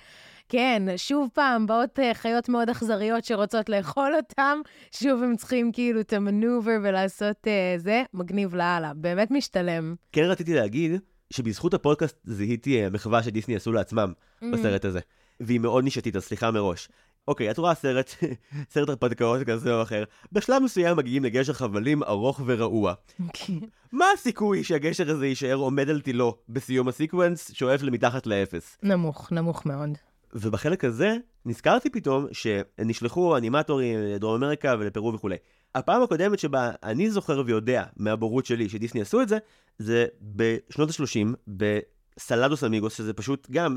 [0.49, 4.59] כן, שוב פעם, באות חיות מאוד אכזריות שרוצות לאכול אותם,
[4.93, 7.47] שוב הם צריכים כאילו את המנובר ולעשות
[7.77, 9.95] זה, מגניב לאללה, באמת משתלם.
[10.13, 10.93] כן רציתי להגיד
[11.33, 14.47] שבזכות הפודקאסט זיהיתי מחווה שדיסני עשו לעצמם Mm.
[14.53, 15.01] בסרט הזה.
[15.41, 16.89] והיא מאוד נישתית, אז סליחה מראש.
[17.31, 18.15] אוקיי, את רואה סרט,
[18.73, 22.95] סרט הרפתקאות כזה או אחר, בשלב מסוים מגיעים לגשר חבלים ארוך ורעוע.
[23.93, 28.79] מה הסיכוי שהגשר הזה יישאר עומד על תילו בסיום הסיקוונס, שואף למתחת לאפס?
[28.83, 29.91] נמוך, נמוך מאוד.
[30.35, 31.17] ובחלק הזה
[31.47, 35.37] נזכרתי פתאום שנשלחו אנימטורים לדרום אמריקה ולפרו וכולי.
[35.75, 39.39] הפעם הקודמת שבה אני זוכר ויודע מהבורות שלי שדיסני עשו את זה,
[39.79, 43.77] זה בשנות ה-30 בסלדוס אמיגוס, שזה פשוט גם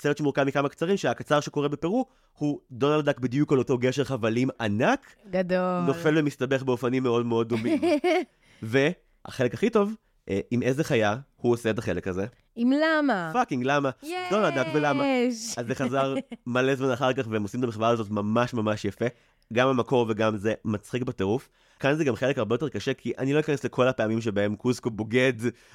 [0.00, 4.48] סרט שמורכב מכמה קצרים, שהקצר שקורה בפרו הוא דונלד דק בדיוק על אותו גשר חבלים
[4.60, 5.80] ענק, גדול.
[5.86, 7.80] נופל ומסתבך באופנים מאוד מאוד דומים.
[8.62, 9.94] והחלק הכי טוב,
[10.30, 12.26] אה, עם איזה חיה הוא עושה את החלק הזה?
[12.56, 13.30] עם למה?
[13.32, 13.90] fucking למה?
[14.30, 15.06] דונלד דק ולמה?
[15.06, 15.58] יש.
[15.58, 16.14] אז זה חזר
[16.46, 19.06] מלא זמן אחר כך, והם עושים את המחווה הזאת ממש ממש יפה.
[19.52, 21.48] גם המקור וגם זה מצחיק בטירוף.
[21.80, 24.90] כאן זה גם חלק הרבה יותר קשה, כי אני לא אכנס לכל הפעמים שבהם קוסקו
[24.90, 25.32] בוגד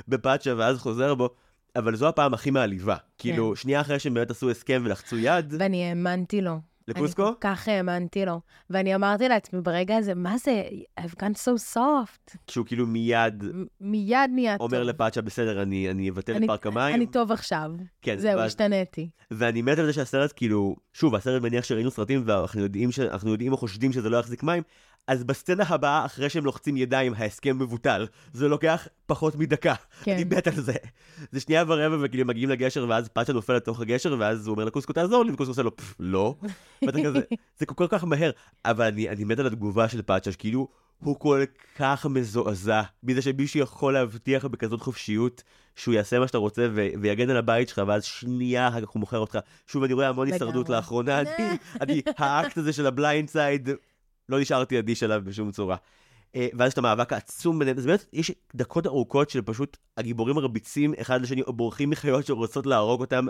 [0.07, 1.29] בפאצ'ה ואז חוזר בו,
[1.75, 2.95] אבל זו הפעם הכי מעליבה.
[3.17, 6.59] כאילו, שנייה אחרי שהם באמת עשו הסכם ולחצו יד, ואני האמנתי לו.
[6.87, 7.23] לקוסקו?
[7.27, 8.41] אני כל כך האמנתי לו.
[8.69, 10.63] ואני אמרתי לעצמי ברגע הזה, מה זה,
[10.99, 12.37] I've gone so soft.
[12.47, 14.73] שהוא כאילו מיד מ- מיד נהיה טוב.
[14.73, 16.95] אומר לפאצ'ה, בסדר, אני אני אבטל את אני- פארק המים.
[16.95, 17.71] אני טוב עכשיו.
[18.01, 19.09] כן, זהו, ואז- השתניתי.
[19.31, 22.99] ואני מת על זה שהסרט, כאילו, שוב, הסרט מניח שראינו סרטים ואנחנו יודעים, ש...
[23.25, 24.63] יודעים או חושדים שזה לא יחזיק מים,
[25.07, 28.07] אז בסצנה הבאה, אחרי שהם לוחצים ידיים, ההסכם מבוטל.
[28.33, 29.73] זה לוקח פחות מדקה.
[30.03, 30.11] כן.
[30.11, 30.73] אני מת על זה.
[31.31, 34.65] זה שנייה ורבע, וכאילו הם מגיעים לגשר, ואז פאצ'ה נופל לתוך הגשר, ואז הוא אומר
[34.65, 36.35] לקוסקו, תעזור לי, וקוסקו עושה לו, "פפ, לא.
[36.85, 37.19] ואתה כזה,
[37.59, 38.31] זה כל כך מהר.
[38.65, 40.67] אבל אני, אני מת על התגובה של פאצ'ה, שכאילו,
[40.99, 41.43] הוא כל
[41.75, 45.43] כך מזועזע מזה שמישהו יכול להבטיח בכזאת חופשיות
[45.75, 48.99] שהוא יעשה מה שאתה רוצה ו- ויגן על הבית שלך, ואז שנייה אחר כך הוא
[48.99, 49.39] מוכר אותך.
[49.67, 50.27] שוב, אני רואה המון.
[50.31, 51.29] הישרדות לאחרונה, אני,
[51.81, 53.69] אני, האקט הזה של ה blindside,
[54.29, 55.75] לא נשארתי אדיש עליו בשום צורה.
[56.35, 60.35] אה, ואז יש את המאבק העצום ביניהם, זה באמת, יש דקות ארוכות של פשוט הגיבורים
[60.35, 63.25] מרביצים אחד לשני, או בורחים מחיות שרוצות להרוג אותם.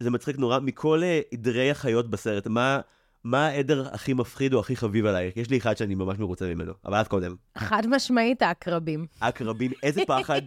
[0.00, 0.58] זה מצחיק נורא.
[0.58, 2.80] מכל אה, עדרי החיות בסרט, מה,
[3.28, 5.36] מה העדר הכי מפחיד או הכי חביב עלייך?
[5.36, 7.34] יש לי אחד שאני ממש מרוצה ממנו, אבל את קודם.
[7.58, 9.06] חד משמעית העקרבים.
[9.20, 10.42] עקרבים, איזה פחד.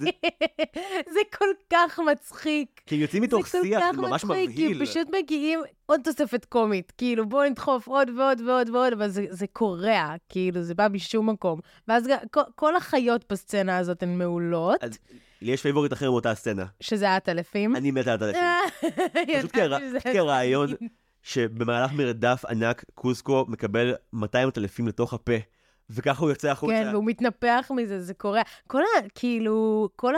[1.14, 2.82] זה כל כך מצחיק.
[2.86, 4.82] כי הם יוצאים מתוך זה כל שיח כך ממש מצחיק, כי מבהיל.
[4.82, 6.94] הם פשוט מגיעים עוד תוספת קומית.
[6.98, 11.30] כאילו, בואו נדחוף עוד ועוד ועוד ועוד, אבל זה, זה קורע, כאילו, זה בא משום
[11.30, 11.60] מקום.
[11.88, 15.00] ואז כל, כל החיות בסצנה הזאת הן מעולות, אז
[15.42, 16.66] לי יש favorite אחר מאותה הסצנה.
[16.80, 17.76] שזה העטלפים.
[17.76, 18.42] אני מת על העטלפים.
[19.40, 19.52] פשוט
[20.14, 20.70] כרעיון.
[21.24, 25.34] שבמהלך מרדף ענק, קוסקו מקבל 200 עטלפים לתוך הפה,
[25.90, 26.74] וככה הוא יוצא החוצה.
[26.74, 28.42] כן, והוא מתנפח מזה, זה קורה.
[28.68, 29.10] כל ה...
[29.16, 30.14] כאילו, כל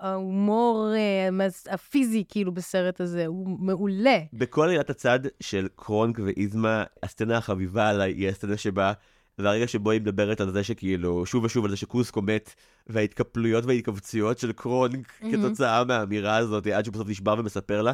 [0.00, 4.18] ההומור אה, הפיזי, כאילו, בסרט הזה, הוא מעולה.
[4.32, 8.92] בכל עלילת הצד של קרונק ואיזמה, הסצנה החביבה עליי היא הסצנה שבה,
[9.38, 12.54] והרגע שבו היא מדברת על זה שכאילו, שוב ושוב על זה שקוסקו מת,
[12.86, 15.24] וההתקפלויות וההתכווצויות של קרונק Mhm.
[15.32, 17.92] כתוצאה מהאמירה הזאת, עד שהוא בסוף נשבר ומספר לה,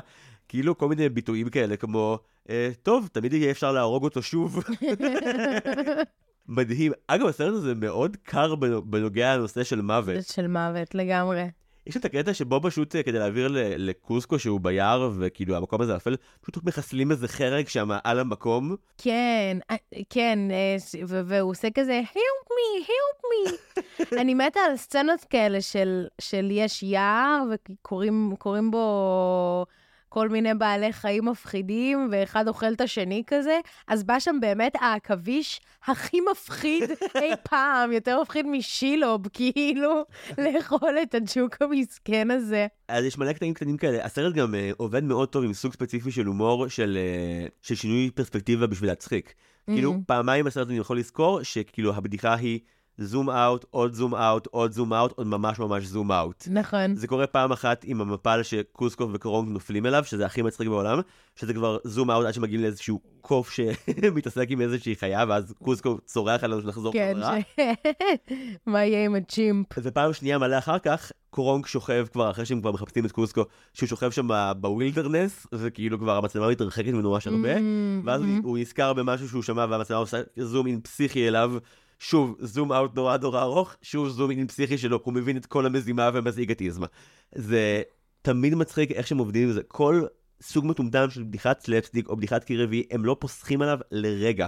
[0.48, 2.18] כאילו כל מיני ביטויים כאלה כמו,
[2.50, 4.58] אה, טוב, תמיד יהיה אפשר להרוג אותו שוב.
[6.48, 6.92] מדהים.
[7.06, 10.24] אגב, הסרט הזה מאוד קר בנ- בנוגע לנושא של מוות.
[10.32, 11.44] של מוות, לגמרי.
[11.86, 16.16] יש את הקטע שבו פשוט אה, כדי להעביר לקוסקו שהוא ביער וכאילו המקום הזה אפל,
[16.40, 18.76] פשוט מחסלים איזה חרג שם על המקום.
[18.98, 19.76] כן, אה,
[20.10, 20.76] כן, אה,
[21.06, 23.20] והוא עושה כזה, help me, help
[23.50, 23.56] me.
[24.20, 29.66] אני מתה על סצנות כאלה של, של יש יער וקוראים קוראים בו,
[30.14, 33.58] כל מיני בעלי חיים מפחידים, ואחד אוכל את השני כזה,
[33.88, 36.90] אז בא שם באמת העכביש הכי מפחיד
[37.22, 40.04] אי פעם, יותר מפחיד משילוב, כאילו,
[40.38, 42.66] לאכול את הג'וק המסכן הזה.
[42.88, 44.04] אז יש מלא קטעים קטנים כאלה.
[44.04, 46.98] הסרט גם uh, עובד מאוד טוב עם סוג ספציפי של הומור, של,
[47.48, 49.28] אה, של שינוי פרספקטיבה בשביל להצחיק.
[49.28, 49.72] אמ-המ.
[49.72, 52.60] כאילו, פעמיים בסרט אני יכול לזכור שכאילו הבדיחה היא...
[52.98, 56.44] zoom out, עוד zoom out, עוד zoom out, עוד ממש ממש zoom out.
[56.50, 56.96] נכון.
[56.96, 61.00] זה קורה פעם אחת עם המפל שקוסקו וקרונק נופלים אליו, שזה הכי מצחיק בעולם,
[61.36, 66.44] שזה כבר zoom out עד שמגיעים לאיזשהו קוף שמתעסק עם איזושהי חיה, ואז קוסקו צורח
[66.44, 67.40] עלינו לחזור כן, חזרה.
[67.40, 67.60] ש...
[68.66, 69.66] מה יהיה עם ה chimp?
[69.82, 73.42] ופעם שנייה מלא אחר כך, קרונק שוכב כבר, אחרי שהם כבר מחפשים את קוסקו,
[73.72, 77.60] שהוא שוכב שם ב wilderness, וכאילו כבר המצלמה מתרחקת ממנו ממש הרבה, אממ,
[78.04, 78.24] ואז אממ.
[78.42, 81.52] הוא נזכר במשהו שהוא שמע, והמצלמה עושה zoom in פסיכי אליו.
[81.98, 85.66] שוב, zoom out נורא נורא ארוך, שוב zoom in פסיכי אליו, הוא מבין את כל
[85.66, 86.86] המזימה ומזעיק את איזמה.
[87.34, 87.82] זה
[88.22, 89.62] תמיד מצחיק איך שהם עובדים עם זה.
[89.68, 90.04] כל
[90.42, 94.46] סוג מטומטם של בדיחת סלפסטיק או בדיחת קיר רביעי, הם לא פוסחים עליו לרגע.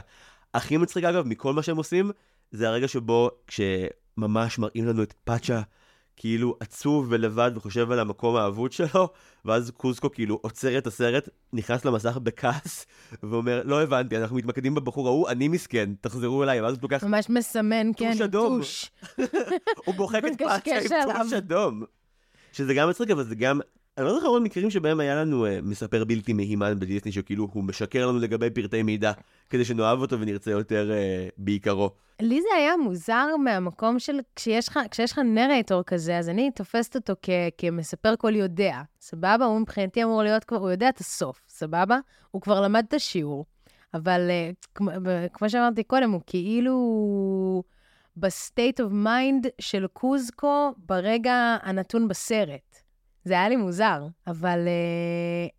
[0.55, 2.11] הכי מצחיק אגב, מכל מה שהם עושים,
[2.51, 5.63] זה הרגע שבו כשממש מראים לנו את פאצ'ה
[6.17, 9.09] כאילו עצוב ולבד וחושב על המקום האבוד שלו,
[9.45, 12.87] ואז קוזקו כאילו עוצר את הסרט, נכנס למסך בכעס,
[13.23, 17.31] ואומר, לא הבנתי, אנחנו מתמקדים בבחור ההוא, אני מסכן, תחזרו אליי, ואז הוא לוקח, ממש
[17.31, 18.29] מסמן, כן.
[18.33, 18.91] טוש.
[19.85, 21.23] הוא מוחק את פאצ'ה עם.
[21.23, 21.83] טוש אדום.
[22.53, 23.61] שזה גם מצחיק, אבל זה גם...
[23.99, 27.65] אני לא זוכר עוד מקרים שבהם היה לנו uh, מספר בלתי מהימן בדיסני, שכאילו הוא
[27.65, 29.13] משקר לנו לגבי פרטי מידע,
[29.51, 31.91] כדי שנאהב אותו ונרצה יותר uh, בעיקרו.
[32.21, 36.97] לי זה היה מוזר מהמקום של כשיש לך, כשיש לך narrator כזה, אז אני תופסת
[36.97, 39.45] אותו כ, כמספר כל יודע, סבבה?
[39.45, 41.99] הוא מבחינתי אמור להיות כבר, הוא יודע את הסוף, סבבה?
[42.31, 43.45] הוא כבר למד את השיעור.
[43.95, 44.91] אבל אה, כמו,
[45.33, 47.63] כמו שאמרתי קודם, הוא כאילו
[48.17, 52.66] ב state of mind של קוסקו ברגע הנתון בסרט.
[53.27, 55.51] זה היה לי מוזר, אבל אה,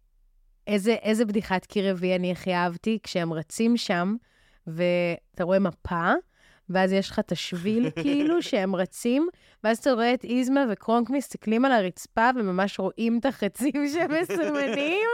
[0.67, 4.15] איזה, איזה בדיחת קיר רביעי אני הכי אהבתי כשהם רצים שם,
[4.67, 6.11] ואתה רואה מפה,
[6.69, 9.27] ואז יש לך את השביל כאילו שהם רצים,
[9.63, 15.07] ואז אתה רואה את איזמה וקרונק מסתכלים על הרצפה וממש רואים את החצים שהם מסומנים.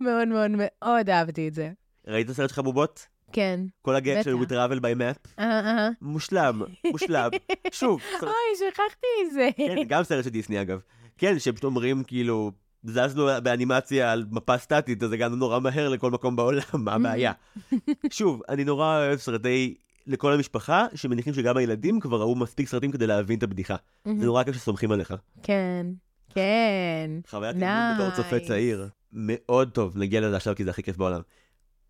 [0.00, 1.70] מאוד מאוד מאוד אהבתי את זה.
[2.06, 3.06] ראית את הסרט שלך בובות?
[3.32, 3.60] כן.
[3.82, 4.34] כל הגג של.
[4.34, 5.28] We Travel by Map?
[5.38, 5.88] אה, אה.
[6.02, 7.30] מושלם, מושלם.
[7.72, 9.48] שוב, אוי, שכחתי מזה.
[9.56, 10.80] כן, גם סרט של דיסני אגב.
[11.18, 12.52] כן, שהם פשוט אומרים כאילו,
[12.84, 17.32] זזנו באנימציה על מפה סטטית, אז הגענו נורא מהר לכל מקום בעולם, מה הבעיה?
[18.10, 19.74] שוב, אני נורא אוהב סרטי
[20.06, 23.76] לכל המשפחה, שמניחים שגם הילדים כבר ראו מספיק סרטים כדי להבין את הבדיחה.
[24.04, 25.14] זה נורא כיף שסומכים עליך.
[25.42, 25.86] כן,
[26.34, 27.10] כן.
[27.30, 28.40] חוויית אימון בתור צופה.
[28.40, 28.88] צעיר.
[29.12, 31.20] מאוד טוב, נגיע לזה עכשיו כי זה הכי כיף בעולם.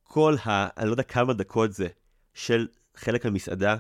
[0.03, 0.69] כל ה...
[0.79, 1.87] אני לא יודע כמה דקות זה,
[2.35, 2.67] של
[2.97, 3.77] חלק המסעדה,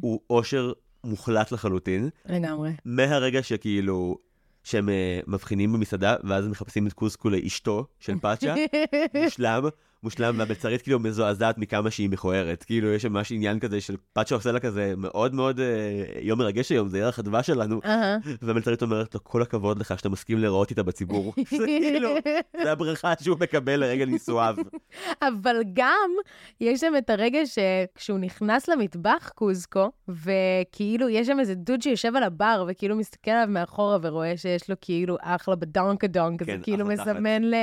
[0.00, 0.72] הוא אושר
[1.04, 2.08] מוחלט לחלוטין.
[2.26, 2.72] לגמרי.
[2.84, 4.18] מהרגע שכאילו,
[4.64, 8.54] שהם uh, מבחינים במסעדה, ואז הם מחפשים את קוסקו לאשתו של פאצ'ה,
[9.24, 9.62] מושלם,
[10.02, 12.62] מושלם, והמלצרית כאילו מזועזעת מכמה שהיא מכוערת.
[12.62, 15.62] כאילו, יש ממש עניין כזה של פאצ'ה עושה לה כזה מאוד מאוד uh,
[16.20, 18.16] יום מרגש היום, זה ירח הדבש שלנו, אהה.
[18.42, 21.34] והמלצרית אומרת לו, כל הכבוד לך שאתה מסכים להיראות איתה בציבור.
[21.58, 22.08] זה כאילו,
[22.62, 24.56] זה הברכה שהוא מקבל לרגל נישואיו.
[25.28, 26.10] אבל גם,
[26.60, 32.22] יש שם את הרגע שכשהוא נכנס למטבח, קוזקו, וכאילו, יש שם איזה דוד שיושב על
[32.22, 36.86] הבר, וכאילו מסתכל עליו מאחורה ורואה שיש לו כאילו אחלה בדונקה דונק, כן, זה כאילו.
[36.86, 37.54] מסמן ל...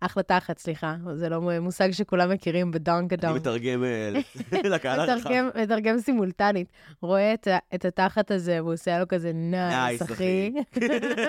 [0.00, 1.40] אחלה תחת, סליחה, זה לא
[1.80, 3.36] מושג שכולם מכירים, בדונקה אני דונק.
[3.36, 4.10] מתרגם אה,
[4.74, 5.30] לקהל הרחב.
[5.62, 6.72] מתרגם, סימולטנית.
[7.02, 7.34] רואה
[7.74, 10.52] את, התחת הזה, והוא עושה לו כזה נייס, אחי.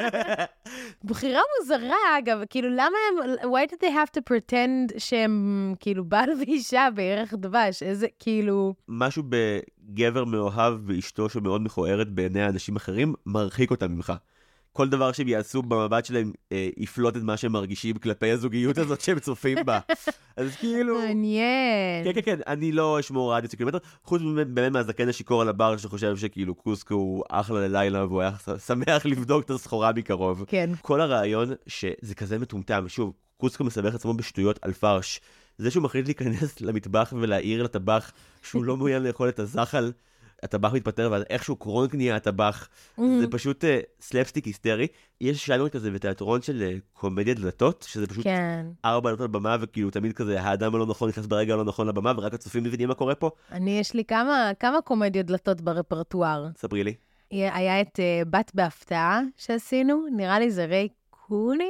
[1.07, 6.29] בחירה מוזרה, אגב, כאילו, למה הם, why did they have to pretend שהם כאילו בעל
[6.39, 7.83] ואישה בירח דבש?
[7.83, 14.13] איזה, כאילו, משהו בגבר מאוהב ואשתו שמאוד מכוערת בעיני אנשים אחרים, מרחיק אותם ממך.
[14.79, 19.01] כל דבר שהם יעשו במבט שלהם אה, יפלוט את מה שהם מרגישים כלפי הזוגיות הזאת
[19.01, 19.79] שהם צופים בה.
[20.37, 20.99] אז כאילו...
[20.99, 22.03] מעניין.
[22.03, 24.21] כן, כן, כן, אני לא אשמור 10 קילומטר, חוץ
[24.53, 28.31] באמת מהזקן השיכור על הבר שחושב שכאילו קוסקו הוא אחלה ללילה והוא היה
[28.67, 30.43] שמח לבדוק את הסחורה מקרוב.
[30.47, 30.69] כן.
[30.81, 35.21] כל הרעיון שזה כזה מטומטם, שוב, קוסקו מסבך עצמו בשטויות על פרש.
[35.57, 38.11] זה שהוא מחליט להיכנס למטבח ולהעיר לטבח
[38.41, 39.91] שהוא לא מעוניין לאכול את הזחל,
[40.43, 42.69] הטבח מתפטר ואז איכשהו קרונק נהיה הטבח.
[42.97, 43.67] זה פשוט uh,
[44.01, 44.87] סלפסטיק היסטרי.
[45.21, 48.65] יש שיינור כזה בתיאטרון של uh, קומדיה דלתות, שזה פשוט כן.
[48.85, 52.13] ארבע דלתות על במה וכאילו תמיד כזה האדם הלא נכון נכנס ברגע הלא נכון לבמה
[52.17, 53.31] ורק הצופים מבינים מה קורה פה.
[53.51, 56.47] אני, יש לי כמה, כמה קומדיות דלתות ברפרטואר.
[56.57, 56.93] ספרי לי.
[57.31, 61.63] היה את uh, בת בהפתעה שעשינו, נראה לי זה ריי קוני,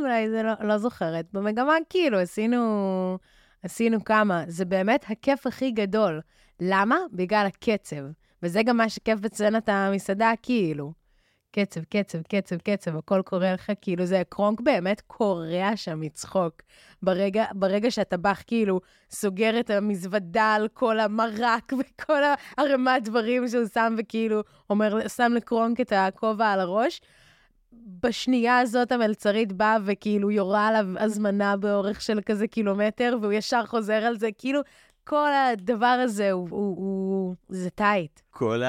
[0.00, 1.26] אולי זה לא, לא זוכרת.
[1.32, 3.18] במגמה כאילו עשינו,
[3.62, 4.44] עשינו כמה.
[4.48, 6.20] זה באמת הכיף הכי גדול.
[6.64, 6.96] למה?
[7.12, 8.04] בגלל הקצב.
[8.42, 10.92] וזה גם מה שכיף בסצנת המסעדה, כאילו.
[11.52, 16.62] קצב, קצב, קצב, קצב, הכל קורה לך, כאילו זה קרונק באמת קורע שם מצחוק.
[17.02, 23.94] ברגע, ברגע שהטבח כאילו סוגר את המזוודה על כל המרק וכל הערימת דברים שהוא שם,
[23.98, 27.00] וכאילו אומר, שם לקרונק את הכובע על הראש,
[28.00, 34.04] בשנייה הזאת המלצרית באה וכאילו יורה עליו הזמנה באורך של כזה קילומטר, והוא ישר חוזר
[34.04, 34.60] על זה, כאילו,
[35.04, 38.20] כל הדבר הזה הוא, הוא, הוא זה טייט.
[38.30, 38.62] כל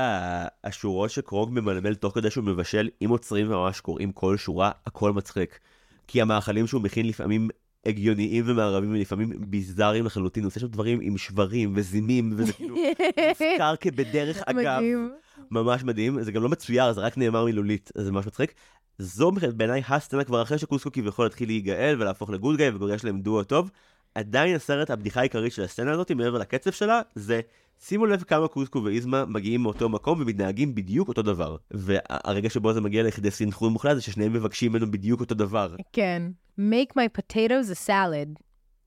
[0.64, 5.60] השורות שקרונק ממלמל תוך כדי שהוא מבשל, אם עוצרים וממש קוראים כל שורה, הכל מצחיק.
[6.08, 7.50] כי המאכלים שהוא מכין לפעמים
[7.86, 13.76] הגיוניים ומערבים ולפעמים ביזאריים לחלוטין, הוא עושה שם דברים עם שברים וזימים, וזה כאילו מוזכר
[13.80, 14.78] כבדרך אגב.
[14.78, 15.12] מדהים.
[15.52, 18.54] ממש מדהים, זה גם לא מצויר, זה רק נאמר מילולית, זה ממש מצחיק.
[18.98, 23.44] זו בעיניי הסצנה כבר אחרי שקוסקו כביכול התחיל להיגאל ולהפוך לגוד גאי ובגלל שלהם דואו
[23.44, 23.72] טוב.
[24.16, 27.42] עדיין הסרט, הבדיחה העיקרית של הסצנה הזאת, מעבר לקצב שלה, זה
[27.80, 31.58] שימו לב כמה קוסקו ואיזמה מגיעים מאותו מקום ומתנהגים בדיוק אותו דבר.
[31.72, 35.76] והרגע שבו זה מגיע ליחידי סינכרון מוחלט זה ששניהם מבקשים ממנו בדיוק אותו דבר.
[35.94, 36.24] כן.
[36.60, 38.42] make my potatoes a salad.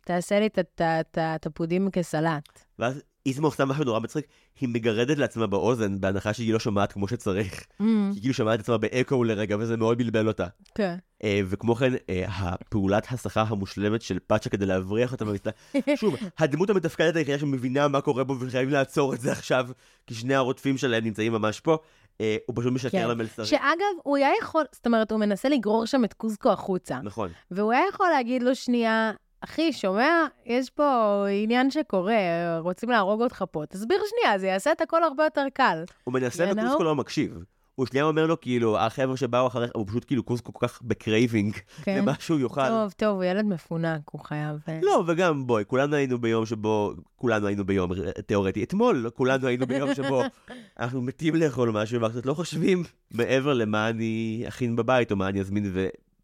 [0.04, 0.46] תעשה לי
[0.80, 2.64] את התפודים כסלט.
[2.78, 4.26] ואז איזמה עושה משהו נורא מצחיק,
[4.60, 7.60] היא מגרדת לעצמה באוזן בהנחה שהיא לא שומעת כמו שצריך.
[7.60, 10.46] Mm, היא כאילו שמעה את עצמה באקו לרגע וזה מאוד בלבל אותה.
[10.74, 10.96] כן.
[11.24, 15.50] אה, וכמו כן, אה, הפעולת הסחה המושלמת של פאצ'ה כדי להבריח אותה במסתר.
[16.00, 19.68] שוב, הדמות המתפקדת היחידה שמבינה מה קורה בו וחייבים לעצור את זה עכשיו,
[20.06, 21.78] כי שני הרודפים שלהם נמצאים ממש פה.
[22.20, 23.08] אה, הוא פשוט משקר כן.
[23.08, 23.48] למלצרים.
[23.48, 26.98] שאגב, הוא היה יכול, זאת אומרת, הוא מנסה לגרור שם את קוסקו החוצה.
[27.02, 27.30] נכון.
[27.50, 29.12] והוא היה יכול להגיד לו שנייה,
[29.46, 30.26] אחי, שומע?
[30.46, 32.14] יש פה עניין שקורה,
[32.58, 33.62] רוצים להרוג אותך פה.
[33.68, 35.84] תסביר שנייה, זה יעשה את הכל הרבה יותר קל.
[36.04, 36.50] הוא מנסה?
[36.52, 37.38] וקוסקו לא מקשיב.
[37.74, 40.92] הוא שנייה אומר לו, כאילו, החבר'ה שבאו אחריך, הוא פשוט כאילו קוסקו כל כך ב
[40.92, 41.98] craving כן.
[41.98, 42.68] למה שהוא יאכל.
[42.68, 44.58] טוב, טוב, הוא ילד מפונק, הוא חייב...
[44.68, 47.90] אה, לא, וגם בואי, כולנו היינו ביום שבו, כולנו היינו ביום,
[48.26, 50.22] תיאורטי, אתמול, כולנו היינו ביום שבו
[50.80, 55.40] אנחנו מתים לאכול משהו, ואנחנו לא חושבים מעבר למה אני אכין בבית, או מה אני
[55.40, 55.72] אזמין,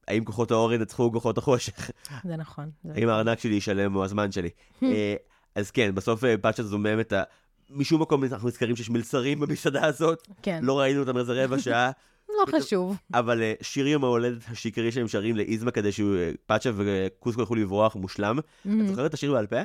[0.08, 1.90] והאם כוחות האור ינצחו כוחות החושך,
[2.24, 2.70] זה נכון.
[2.84, 4.48] זה האם הארנק שלי ישלם או הזמן שלי.
[4.82, 5.14] אה,
[5.54, 7.22] אז כן, בסוף אה, פאצ'ה זומם את ה...
[7.70, 11.90] משום מקום אנחנו נזכרים שיש מלצרים במסעדה הזאת, כן, לא ראינו אותם איזה רבע שעה,
[12.28, 12.96] לא חשוב.
[13.14, 18.38] אבל אה, שיר יום ההולדת השקרי שהם שרים לאיזמה כדי שפאצ'ה וקוסקו יוכלו לברוח מושלם.
[18.38, 19.56] את זוכרת את השיר בעל פה?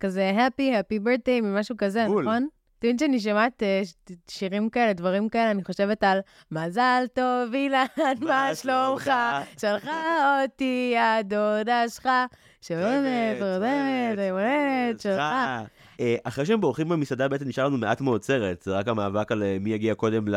[0.00, 2.04] כזה happy, happy birthday, משהו כזה.
[2.04, 2.48] נכון?
[2.78, 3.82] תמיד כשאני שומעת אה,
[4.30, 6.18] שירים כאלה, דברים כאלה, אני חושבת על
[6.50, 7.84] מזל טוב, אילן,
[8.20, 9.10] מה שלומך?
[9.60, 12.08] שלחה אותי הדודה שלך,
[12.60, 15.20] שאוהבת, אוהבת, הולדת שלך.
[16.00, 19.42] אה, אחרי שהם בורחים במסעדה בעצם נשאר לנו מעט מאוד סרט, זה רק המאבק על
[19.42, 20.36] אה, מי יגיע קודם ל...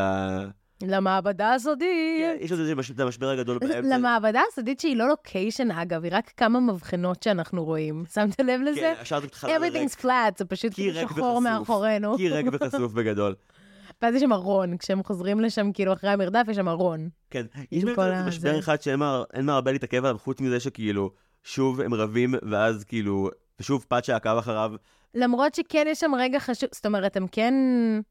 [0.90, 2.26] למעבדה הסודית.
[2.40, 3.98] יש עוד איזה מש- את המשבר הגדול באמצע.
[3.98, 8.04] למעבדה הסודית שהיא לא לוקיישן, אגב, היא רק כמה מבחנות שאנחנו רואים.
[8.14, 8.80] שמת לב לזה?
[8.80, 9.74] כן, השארתם את החלל ריק.
[9.74, 11.40] Everything's flat, זה פשוט שחור.
[11.42, 12.18] מאחורינו.
[12.18, 13.36] כי ריק וחשוף בגדול.
[14.02, 17.10] ואז יש שם ארון, כשהם חוזרים לשם, כאילו, אחרי המרדף, יש שם ארון.
[17.30, 18.60] כן, יש באמת משבר זה.
[18.60, 21.12] אחד שאין מה אין מה הרבה להתעכב עליו, חוץ מזה שכאילו,
[21.44, 23.30] שוב הם רבים, ואז כאילו,
[23.60, 24.72] ושוב פאצ'ה עקב אחריו.
[25.16, 27.54] למרות שכן יש שם רגע חשוב, זאת אומרת, הם כן,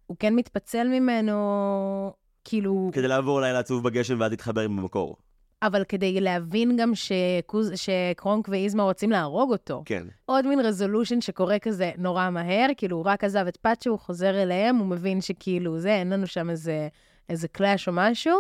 [0.07, 2.13] הוא כן מתפצל ממנו,
[2.45, 5.17] כאילו, כדי לעבור לילה עצוב בגשם ואז להתחבר עם המקור.
[5.63, 9.83] אבל כדי להבין גם שקוז, שקרונק ואיזמה רוצים להרוג אותו.
[9.85, 10.07] כן.
[10.27, 14.43] עוד מין רזולושן שקורה כזה נורא מהר, כאילו, הוא רק עזב את פאצ'ה, הוא חוזר
[14.43, 16.89] אליהם, הוא מבין שכאילו זה, אין לנו שם איזה,
[17.29, 18.37] איזה קלאש או משהו,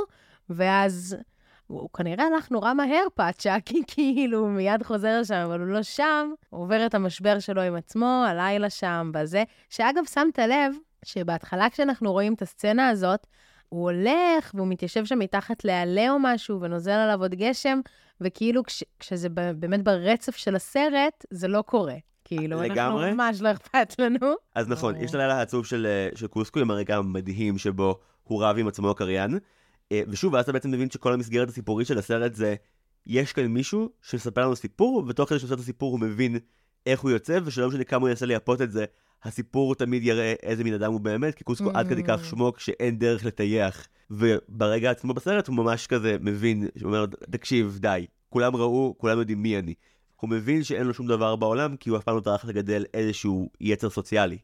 [0.51, 1.16] ואז
[1.66, 5.68] הוא, הוא כנראה הלך נורא מהר, פאצ'ה, כי כאילו הוא מיד חוזר לשם, אבל הוא
[5.68, 9.44] לא שם, הוא עובר את המשבר שלו עם עצמו, הלילה שם, בזה.
[9.70, 10.74] שאגב, שמת לב
[11.05, 13.26] שבהתחלה כשאנחנו רואים את הסצנה הזאת,
[13.70, 17.80] הוא הולך והוא מתיישב שם מתחת לעלה או משהו ונוזל עליו עוד גשם,
[18.20, 21.94] וכאילו כש, כשזה באמת ברצף של הסרט, זה לא קורה.
[22.24, 23.08] כאילו, לגמרי.
[23.08, 24.34] אנחנו ממש לא אכפת לנו.
[24.54, 24.96] אז נכון.
[24.96, 28.68] יש את הלילה העצוב של, אה, של קוסקו עם הרגע המדהים שבו הוא רב עם
[28.68, 29.38] עצמו הקריין.
[29.92, 32.54] אה, ושוב, ואז אתה בעצם מבין שכל המסגרת הסיפורית של הסרט זה,
[33.06, 36.36] יש כאן מישהו שמספר לנו סיפור, ותוך כדי שעושה את הסיפור הוא מבין
[36.86, 38.84] איך הוא יוצא, ושלא משנה כמה הוא ינסה לייפות את זה,
[39.24, 42.24] הסיפור תמיד יראה איזה מין אדם הוא באמת, כי קוסקו עד כדי כך Mm.
[42.24, 43.86] שמוק שאין דרך לטייח.
[44.10, 49.42] וברגע עצמו בסרט הוא ממש כזה מבין, הוא אומר, תקשיב, די, כולם ראו, כולם יודעים
[49.42, 49.74] מי אני.
[50.20, 53.50] הוא מבין שאין לו שום דבר בעולם, כי הוא אף פעם לא טרח לגדל איזשהו
[53.60, 54.38] יצר סוציאלי.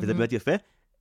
[0.00, 0.52] וזה באמת יפה.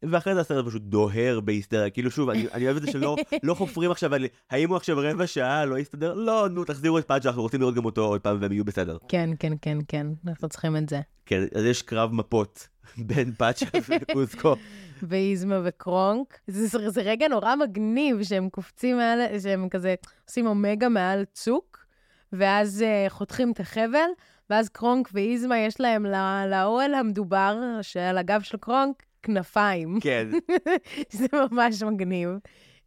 [0.03, 3.53] ואחרי זה הסרט פשוט דוהר בהיסטריה, כאילו שוב, אני, אני אוהב את זה שלא לא
[3.53, 7.29] חופרים עכשיו על האם הוא עכשיו רבע שעה, לא יסתדר, לא, נו, תחזירו את פאג'ה,
[7.29, 8.97] אנחנו רוצים לראות גם אותו עוד פעם והם יהיו בסדר.
[9.07, 11.01] כן, כן, כן, כן, אנחנו צריכים את זה.
[11.31, 12.67] כן, אז יש קרב מפות
[13.07, 14.55] בין פאצ'ה וקוסקו.
[15.03, 16.39] ואיזמה וקרונק.
[16.47, 19.95] זה, זה, זה רגע נורא מגניב שהם קופצים מעל, שהם כזה
[20.27, 21.85] עושים אומגה מעל צוק,
[22.33, 24.09] ואז uh, חותכים את החבל,
[24.49, 29.99] ואז קרונק ואיזמה יש להם לא, לאוהל המדובר, שעל הגב של קרונק, כנפיים.
[30.01, 30.27] כן,
[31.17, 32.29] זה ממש מגניב.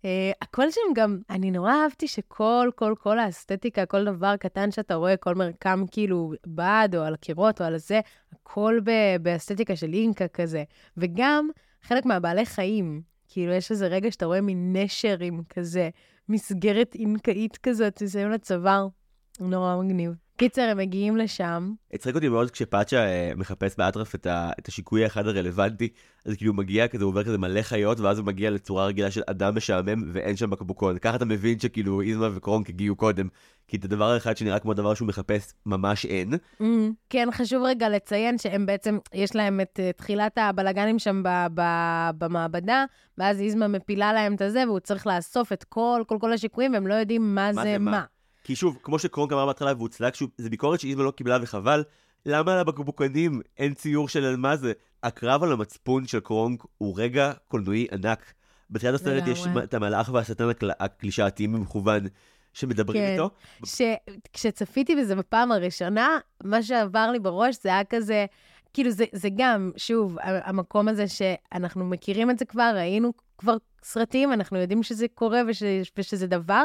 [0.05, 4.95] אה, הכל שם גם, אני נורא אהבתי שכל, כל, כל האסתטיקה, כל דבר קטן שאתה
[4.95, 8.01] רואה, כל מרקם כאילו בד או על הקירות או על זה,
[8.33, 8.81] הכל
[9.23, 10.65] באסתטיקה של אינקה כזה.
[10.97, 11.49] וגם
[11.83, 15.91] חלק מהבעלי חיים, כאילו יש איזה רגע שאתה רואה מין נשר עם כזה
[16.29, 18.87] מסגרת אינקאית כזאת, מסיים לצוואר,
[19.41, 20.24] נורא מגניב.
[20.37, 25.05] קיצר, הם מגיעים לשם, הצחיק אותי מאוד כשפאצ'ה אה, מחפש באטרף את, ה, את השיקוי
[25.05, 25.89] האחד הרלוונטי,
[26.25, 29.11] אז כאילו הוא מגיע כזה, הוא עובר כזה מלא חיות, ואז הוא מגיע לצורה רגילה
[29.11, 30.99] של אדם משעמם, ואין שם בקבוקון.
[30.99, 33.29] ככה אתה מבין שכאילו איזמה וקרונק הגיעו קודם.
[33.69, 36.35] כי את הדבר האחד שנראה כמו דבר שהוא מחפש, ממש אין.
[36.61, 36.65] Mm,
[37.11, 42.11] כן, חשוב רגע לציין שהם בעצם, יש להם את uh, תחילת הבלגנים שם ב- ב-
[42.19, 42.85] במעבדה,
[43.19, 46.87] ואז איזמה מפילה להם את הזה, והוא צריך לאסוף את כל, כל, כל השיקויים, והם
[46.87, 47.91] לא יודעים מה, מה זה זה מה.
[47.91, 48.05] מה.
[48.45, 51.85] כי שוב, כמו שקרונק אמר בהתחלה והוא צדק זה ביקורת שאיזמה לא קיבלה וחבל.
[52.27, 54.73] למה על הבקבוקנים אין ציור של על מה זה?
[55.03, 58.33] הקרב על המצפון של קרונק הוא רגע קולנועי ענק.
[58.71, 59.47] בתחילת הסרט יש.
[59.65, 62.05] את המלאך והשטן הקל- הקלישאתי במכוון
[62.53, 63.13] שמדברים כן.
[63.13, 63.31] איתו.
[63.65, 63.83] ש...
[64.33, 68.27] כשצפיתי בזה בפעם הראשונה, מה שעבר לי בראש זה היה כזה,
[68.73, 74.33] כאילו זה, זה גם, שוב, המקום הזה שאנחנו מכירים את זה כבר, ראינו כבר סרטים,
[74.33, 75.63] אנחנו יודעים שזה קורה וש...
[75.99, 76.65] ושזה דבר,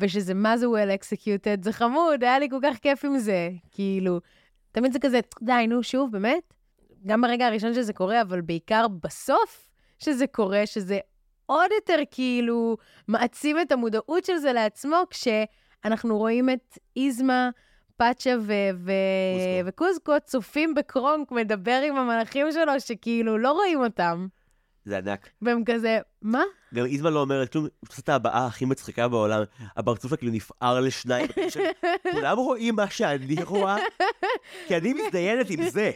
[0.00, 3.50] ושזה מה זה well executed, זה חמוד, היה לי כל כך כיף עם זה.
[3.70, 4.20] כאילו,
[4.72, 6.54] תמיד זה כזה, די, נו, שוב, באמת?
[7.06, 10.98] גם ברגע הראשון שזה קורה, אבל בעיקר בסוף שזה קורה, שזה
[11.46, 12.76] עוד יותר כאילו
[13.08, 17.50] מעצים את המודעות של זה לעצמו, כשאנחנו רואים את איזמה,
[17.96, 18.90] פאצ'ה ו- ו-
[19.34, 19.66] קוזקו.
[19.66, 24.26] וקוזקו צופים בקרונק, מדבר עם המלאכים שלו, שכאילו לא רואים אותם.
[24.84, 25.28] זה ענק.
[25.42, 26.42] והם כזה, מה?
[26.74, 29.42] גם איזמה לא אומרת כלום, היא עושה את הבעה הכי מצחיקה בעולם.
[29.76, 31.28] הפרצוף שלה כאילו נפער לשניים.
[32.12, 33.76] כולם רואים מה שאני רואה,
[34.66, 35.90] כי אני מזדיינת עם זה.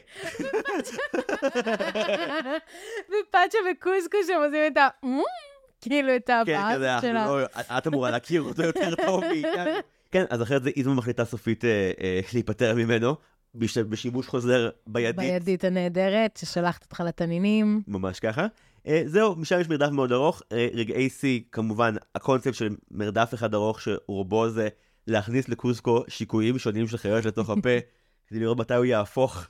[3.08, 4.88] ופאצ'ה וקוזקו שם עושים את ה...
[5.80, 7.46] כאילו את כן, כזה, אנחנו שלה.
[7.78, 9.70] את- אמורה להכיר אותו יותר טוב מאיתנו.
[10.12, 13.16] כן, אז אחרי זה איזמה מחליטה סופית אה, אה, להיפטר ממנו,
[13.54, 15.16] בש- בשימוש חוזר בידית.
[15.16, 17.82] בידית הנהדרת, ששלחת אותך לתנינים.
[17.88, 18.46] ממש ככה.
[18.86, 20.42] אה, זהו, משם יש מרדף מאוד ארוך.
[20.52, 24.68] אה, רגעי שיא, כמובן, הקונספט של מרדף אחד ארוך, שרובו זה
[25.06, 27.78] להכניס לקוסקו שיקויים שונים של חיות לתוך הפה,
[28.28, 29.46] כדי לראות מתי הוא יהפוך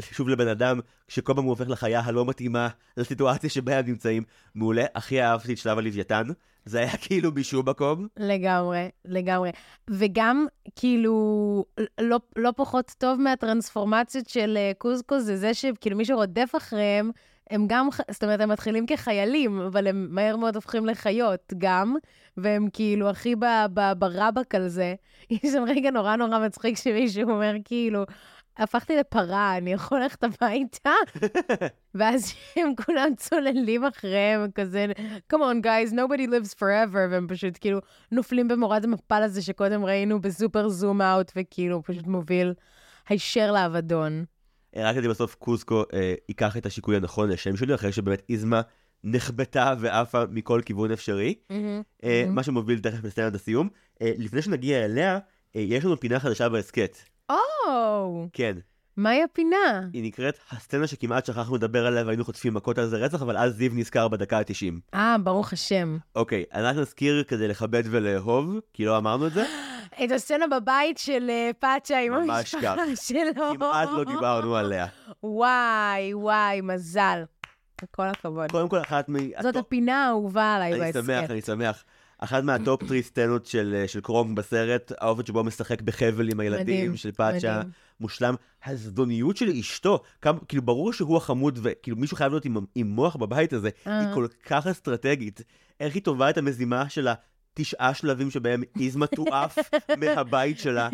[0.00, 4.22] שוב לבן אדם, כשכל פעם הוא הופך לחיה הלא מתאימה לסיטואציה שבה הם נמצאים.
[4.54, 6.26] מעולה, הכי אהבתי את שלב הלוויתן.
[6.64, 8.08] זה היה כאילו משום מקום.
[8.16, 9.50] לגמרי, לגמרי.
[9.90, 11.64] וגם, כאילו,
[12.00, 17.10] לא, לא פחות טוב מהטרנספורמציות של אה, קוזקו, זה זה שכאילו מי שרודף אחריהם,
[17.50, 21.96] הם גם, זאת אומרת, הם מתחילים כחיילים, אבל הם מהר מאוד הופכים לחיות גם,
[22.36, 23.34] והם כאילו הכי
[23.98, 24.94] ברבק על זה.
[25.30, 28.04] יש שם רגע נורא נורא מצחיק שמישהו אומר, כאילו,
[28.56, 30.90] הפכתי לפרה, אני יכול ללכת הביתה?
[31.94, 34.86] ואז הם כולם צוללים אחריהם, כזה,
[35.32, 37.80] come on guys, nobody lives forever, והם פשוט כאילו
[38.12, 42.54] נופלים במורד המפל הזה שקודם ראינו בסופר זום אאוט, וכאילו פשוט מוביל
[43.08, 44.24] הישר לאבדון.
[44.76, 48.60] רק כדי בסוף קוסקו אה, ייקח את השיקוי הנכון לשם שלי, אחרי שבאמת איזמה
[49.04, 51.34] נחבטה ועפה מכל כיוון אפשרי.
[52.04, 53.68] אה, מה שמוביל תכף לסצנת הסיום.
[54.02, 55.18] אה, לפני שנגיע אליה,
[55.56, 56.98] אה, יש לנו פינה חדשה בהסכת.
[57.30, 58.56] או, כן,
[58.96, 59.80] מהי הפינה?
[59.92, 63.54] היא נקראת הסצנה שכמעט שכחנו לדבר עליה והיינו חוטפים מכות על זה רצח, אבל אז
[63.54, 64.94] זיו נזכר בדקה ה-90.
[64.94, 65.98] אה, ברוך השם.
[66.16, 69.44] אוקיי, אז רק נזכיר כדי לכבד ולאהוב, כי לא אמרנו את זה,
[70.04, 72.76] את הסצנה בבית של אה, פאצ'ה עם המשפחה
[73.06, 73.54] שלו.
[73.54, 74.86] כמעט לא דיברנו עליה.
[75.22, 77.22] וואי, וואי, מזל.
[77.90, 78.50] כל הכבוד.
[78.50, 79.14] קודם כל, אחת מ...
[79.42, 81.04] זאת הפינה האהובה עליי אני בהסכת.
[81.04, 81.84] שמח, אני שמח.
[82.24, 86.30] אחת מה top three סצנות של, אה, של קרונק בסרט, האופן שבו הוא משחק בחבל
[86.30, 87.62] עם הילדים מדהים, של פאצ'ה.
[88.00, 88.34] מושלם.
[88.64, 93.16] הזדוניות של אשתו, כמה, כאילו ברור שהוא החמוד, וכאילו מישהו חייב להיות עם, עם מוח
[93.16, 94.00] בבית הזה, אה.
[94.00, 95.42] היא כל כך אסטרטגית.
[95.80, 99.58] איך היא טווה את המזימה של התשעה שלבים שבהם איזמה תועף
[100.00, 100.88] מהבית שלה.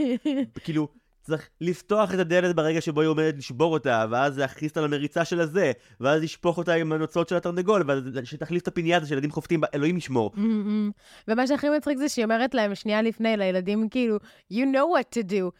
[0.65, 0.89] כאילו,
[1.31, 5.41] צריך לפתוח את הדלת ברגע שבו היא עומדת לשבור אותה, ואז להכניס אותה למריצה של
[5.41, 9.69] הזה, ואז לשפוך אותה עם הנוצות של התרנגול, ואז שתחליף את הפינייתה שילדים חופטים בה,
[9.75, 10.33] אלוהים ישמור.
[10.37, 10.93] Mm-mm.
[11.29, 14.19] ומה שהכי מצחיק זה שהיא אומרת להם שנייה לפני, לילדים כאילו,
[14.53, 15.51] you know what to do.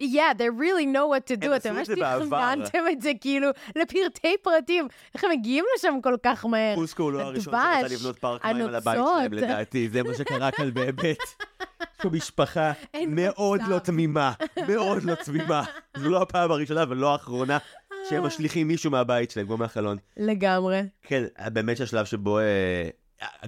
[0.00, 1.56] Yeah, they really know what to do.
[1.56, 1.88] אתם ממש.
[1.88, 4.88] תכננתם את זה כאילו לפרטי פרטים.
[5.14, 6.74] איך הם מגיעים לשם כל כך מהר?
[6.74, 8.98] קוסקו הוא לא הראשון שרצה לבנות פארק מים על הבית.
[8.98, 11.02] שלהם לדעתי, זה מה שקרה כאן באמת.
[11.04, 12.72] יש פה משפחה
[13.08, 13.60] מאוד.
[13.68, 14.32] לא תמימה,
[14.68, 15.64] מאוד לא תמימה.
[15.96, 17.58] זו לא הפעם הראשונה ולא האחרונה
[18.08, 19.96] שהם משליכים מישהו מהבית שלהם, כמו מהחלון.
[20.16, 20.82] לגמרי.
[21.02, 22.38] כן, באמת שהשלב שבו...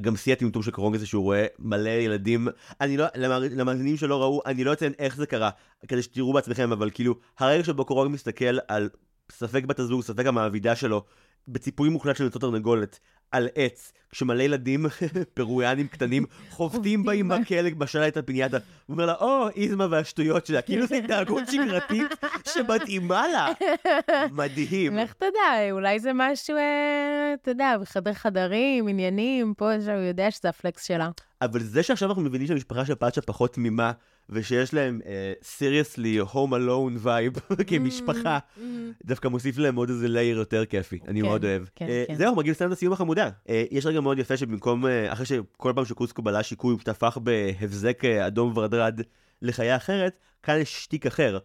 [0.01, 2.49] גם שיא הטמטום של קרונג זה שהוא רואה מלא ילדים,
[2.81, 3.05] אני לא,
[3.51, 5.51] למאזינים- שלא ראו, אני לא אציין איך זה קרה,
[5.89, 8.89] כדי שתראו בעצמכם, אבל כאילו, הרגע שבו קרונג מסתכל על
[9.31, 11.05] ספק בת הזוג, ספק המעבידה שלו,
[11.49, 13.01] בציפוי מוחלט של נוצות תרנגולת,
[13.33, 14.87] על עץ, כשמלא ילדים
[15.35, 17.31] פרואיאנים קטנים חובטים בה עם
[17.79, 18.57] בשלה את הפינייתה.
[18.57, 22.09] הוא אומר לה, או, איזמה והשטויות שלה, כאילו זו התנהגות שגרתית
[22.45, 23.49] שמתאימה לה.
[24.43, 24.97] מדהים.
[24.97, 30.31] לך תדע, אולי זה משהו, אה, אתה יודע, בחדר חדרים, עניינים, פה, שם, הוא יודע
[30.31, 31.11] שזה הפלקס שלה.
[31.43, 33.93] אבל זה שעכשיו אנחנו מבינים שהמשפחה של פאצ'ה פחות תמימה,
[34.31, 35.01] ושיש להם
[35.43, 37.33] סיריוסלי הום אלון וייב
[37.67, 38.61] כמשפחה, Mm,
[39.05, 41.63] דווקא מוסיף להם עוד איזה לייר יותר כיפי, אני כן, מאוד אוהב.
[41.77, 42.15] כן, אה, כן.
[42.15, 43.31] זהו, מגיעים את הסיום החמודה.
[43.49, 47.19] אה, יש רגע מאוד יפה שבמקום, אה, אחרי שכל פעם שקוסקו בלה שיקוי הוא טפח
[47.19, 49.01] בהבזק אדום ורדרד
[49.43, 50.13] לחיה אחרת,
[50.43, 51.39] כאן יש שטיק אחר.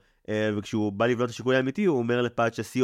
[0.58, 2.80] וכשהוא בא לבנות את השיקוי האמיתי, הוא אומר לפאצ'ה, see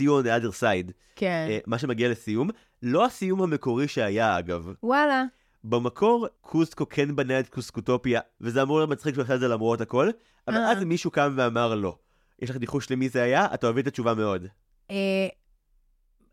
[0.00, 0.92] you on- the other side.
[1.16, 1.48] כן.
[1.66, 2.48] מה שמגיע לסיום,
[2.82, 4.72] לא הסיום המקורי שהיה אגב.
[4.82, 5.24] וואלה.
[5.64, 9.80] במקור, קוסקו כן בנה את קוסקוטופיה, וזה אמור להיות מצחיק שהוא עשה את זה למרות
[9.80, 10.10] הכל,
[10.48, 10.72] אבל אה.
[10.72, 11.96] אז מישהו קם ואמר לא.
[12.38, 13.46] יש לך ניחוש למי זה היה?
[13.54, 14.46] אתה אוהב את התשובה מאוד.
[14.90, 14.96] אה,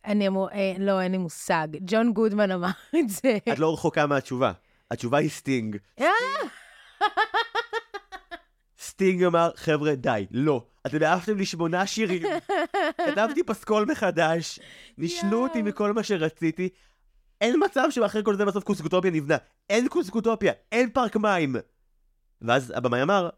[0.06, 1.68] אני אמור, אה, לא, אין לי מושג.
[1.82, 2.70] ג'ון גודמן אמר
[3.00, 3.38] את זה.
[3.54, 4.52] את לא רחוקה מהתשובה.
[4.92, 5.78] התשובה היא סטינג.
[8.80, 10.66] סטינג אמר, חבר'ה, די, לא.
[10.86, 12.24] אתם העפתם לי שמונה שירים,
[13.08, 14.60] כתבתי פסקול מחדש,
[14.98, 15.62] נישלו אותי.
[15.62, 16.70] מכל מה שרציתי.
[17.42, 19.38] אין מצב שאחרי כל זה בסוף קוסקוטופיה נבנה.
[19.70, 21.56] אין קוסקוטופיה, אין פארק מים.
[22.42, 23.30] ואז הבמאי אמר,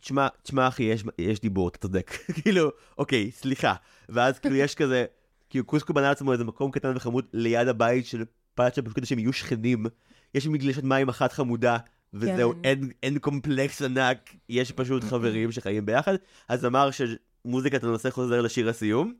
[0.00, 2.10] תשמע, תשמע אחי, יש, יש דיבור, אתה צודק.
[2.42, 3.74] כאילו, אוקיי, סליחה.
[4.08, 5.04] ואז כאילו יש כזה,
[5.50, 9.18] כאילו קוסקו בנה לעצמו איזה מקום קטן וחמוד ליד הבית של פאצ'ה, פשוט כדי שהם
[9.18, 9.86] יהיו שכנים.
[10.34, 11.78] יש מגלשת מים אחת חמודה,
[12.14, 12.58] וזהו, כן.
[12.64, 16.14] אין, אין קומפלקס ענק, יש פשוט חברים שחיים ביחד.
[16.48, 19.12] אז אמר שמוזיקת הנושא חוזר לשיר הסיום.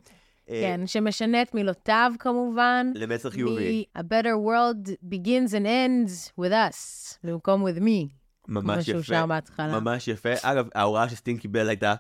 [0.50, 2.92] אה, כן, שמשנה את מילותיו כמובן.
[2.94, 3.84] למסר חיובי.
[3.96, 6.76] מ- A better world begins and ends with us,
[7.24, 8.08] במקום with me.
[8.48, 9.14] ממש כמו שהוא יפה.
[9.14, 9.80] שר בהתחלה.
[9.80, 10.28] ממש יפה.
[10.42, 11.94] אגב, ההוראה שסטין קיבל הייתה,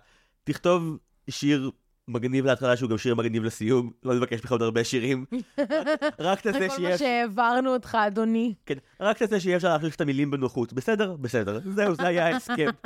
[0.44, 0.98] תכתוב
[1.30, 1.70] שיר
[2.08, 5.24] מגניב להתחלה שהוא גם שיר מגניב לסיום, לא נבקש ממך עוד הרבה שירים.
[6.18, 6.90] רק זה תעשה כל שיהיה...
[6.90, 8.54] מה שהעברנו אותך, אדוני.
[8.66, 10.72] כן, רק תעשה שיהיה אפשר להחליף את המילים בנוחות.
[10.72, 11.16] בסדר?
[11.16, 11.60] בסדר.
[11.64, 12.66] זהו, זה היה ההסכם.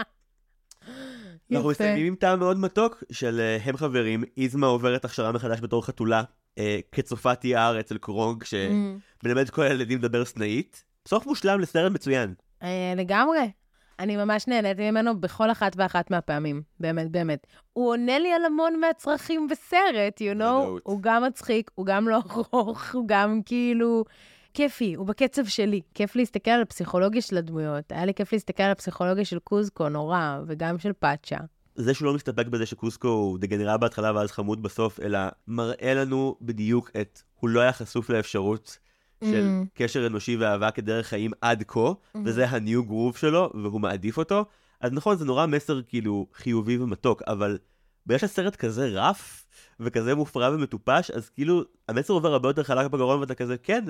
[1.53, 1.69] אנחנו.
[1.71, 6.23] מסיימים עם טעם מאוד מתוק של אה, הם חברים, איזמה עוברת הכשרה מחדש בתור חתולה,
[6.59, 8.47] אה, כצופת יער אצל קרונג, Mm,
[9.23, 10.85] שמלמד את כל הילדים לדבר סנאית.
[11.09, 12.35] סוף מושלם לסרט מצוין.
[12.63, 13.51] אה, לגמרי.
[13.99, 16.63] אני ממש נהניתי ממנו בכל אחת ואחת מהפעמים.
[16.81, 17.47] באמת, באמת.
[17.73, 20.81] הוא עונה לי על המון מהצרכים בסרט, you know?
[20.83, 22.21] הוא גם מצחיק, הוא גם לא
[22.55, 24.05] ארוך, הוא גם כאילו...
[24.55, 25.81] כיפי, הוא בקצב שלי.
[25.95, 27.85] כיף להסתכל על הפסיכולוגיה של הדמויות.
[27.93, 31.37] היה לי כיף להסתכל על הפסיכולוגיה של קוזקו, נורא, וגם של פאצ'ה.
[31.75, 36.37] זה שהוא לא מסתפק בזה שקוסקו הוא דגנרט בהתחלה ואז חמוד בסוף, אלא מראה לנו
[36.41, 38.79] בדיוק את, הוא לא היה חשוף לאפשרות
[39.25, 39.67] של Mm.
[39.75, 41.93] קשר אנושי ואהבה כדרך חיים עד כה,
[42.25, 44.45] וזה הניו גרוב שלו, והוא מעדיף אותו.
[44.81, 47.59] אז נכון, זה נורא מסר כאילו חיובי ומתוק, אבל
[48.07, 49.47] בגלל שהסרט כזה רף,
[49.81, 53.85] וכזה מופרע ומטופש, אז כאילו, המסר עובר הרבה יותר חלק בגרון, ואתה כזה, כן,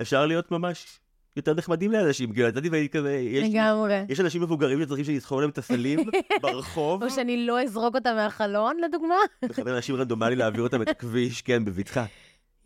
[0.00, 1.00] אפשר להיות ממש
[1.36, 2.32] יותר נחמדים לאנשים.
[2.32, 4.04] כאילו, יצאתי והייתי כזה, יש, לגמרי.
[4.08, 6.00] יש אנשים מבוגרים שצריכים שאני אסחוב להם את הסלים
[6.42, 9.14] ברחוב, או שאני לא אזרוק אותה מהחלון, לדוגמה.
[9.50, 12.04] מחבר אנשים רנדומלי להעביר אותם את הכביש, כן, בבטחה.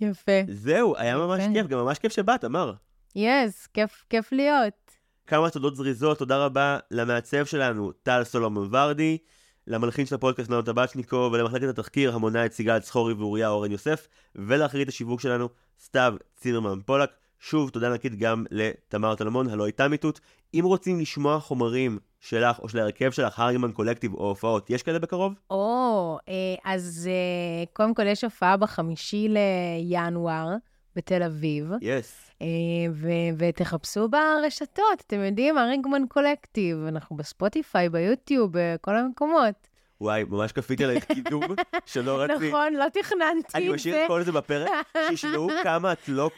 [0.01, 0.33] יפה.
[0.49, 1.43] זהו, היה ממש.
[1.53, 2.73] כיף, גם ממש כיף שבאת, אמר.
[3.17, 4.75] יס, כיף, כיף להיות.
[5.27, 9.19] כמה תודות זריזות, תודה רבה למעצב שלנו, טל סולומון ורדי,
[9.67, 14.89] למלחין של הפודקאסט נאו טבצ'ניקו, ולמחלקת התחקיר המונה את סיגל צחורי ואוריה אורן יוסף, ולאחרית
[14.89, 15.49] השיווק שלנו,
[15.81, 17.11] סתיו צימרמן פולק.
[17.43, 20.21] שוב, תודה ענקית גם לתמר טלמון, הלא הייתה מיטוט.
[20.55, 24.99] אם רוצים לשמוע חומרים שלך או של ההרכב שלך, הרימן קולקטיב או הופעות, יש כאלה
[24.99, 25.35] בקרוב?
[25.51, 26.35] או, אה,
[26.65, 30.55] אז אה, קודם כל יש הופעה בחמישי לינואר
[30.97, 32.31] בתל אביב, יס.
[32.43, 32.47] אה,
[32.93, 39.70] ו- ותחפשו ברשתות, אתם יודעים, הריגמן קולקטיב, אנחנו בספוטיפיי, ביוטיוב, בכל המקומות.
[40.01, 41.43] וואי, ממש כפיתי עלייך קידום
[41.87, 42.49] שלא רציתי.
[42.49, 44.03] נכון, לא תכננתי אני את משאיר זה.
[44.03, 44.71] את כל זה בפרק,
[45.09, 46.31] שישמעו כמה את לא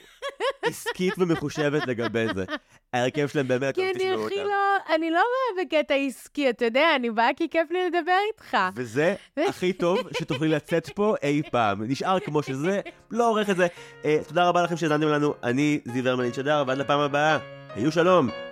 [0.62, 2.44] עסקית ומחושבת לגבי זה.
[2.92, 4.48] ההרכב שלהם באמת, כי לא אני תשמעו הכי אותם.
[4.48, 5.20] לא, אני לא
[5.56, 8.56] באה בקטע עסקי, אתה יודע, אני באה כי כיף לי לדבר איתך.
[8.74, 11.82] וזה הכי טוב שתוכלי לצאת פה אי פעם.
[11.82, 13.66] נשאר כמו שזה, לא עורך את זה.
[14.04, 17.38] אה, תודה רבה לכם שהאזנתם לנו, אני זיו הרמלין שדר, ועד לפעם הבאה.
[17.74, 18.51] היו שלום.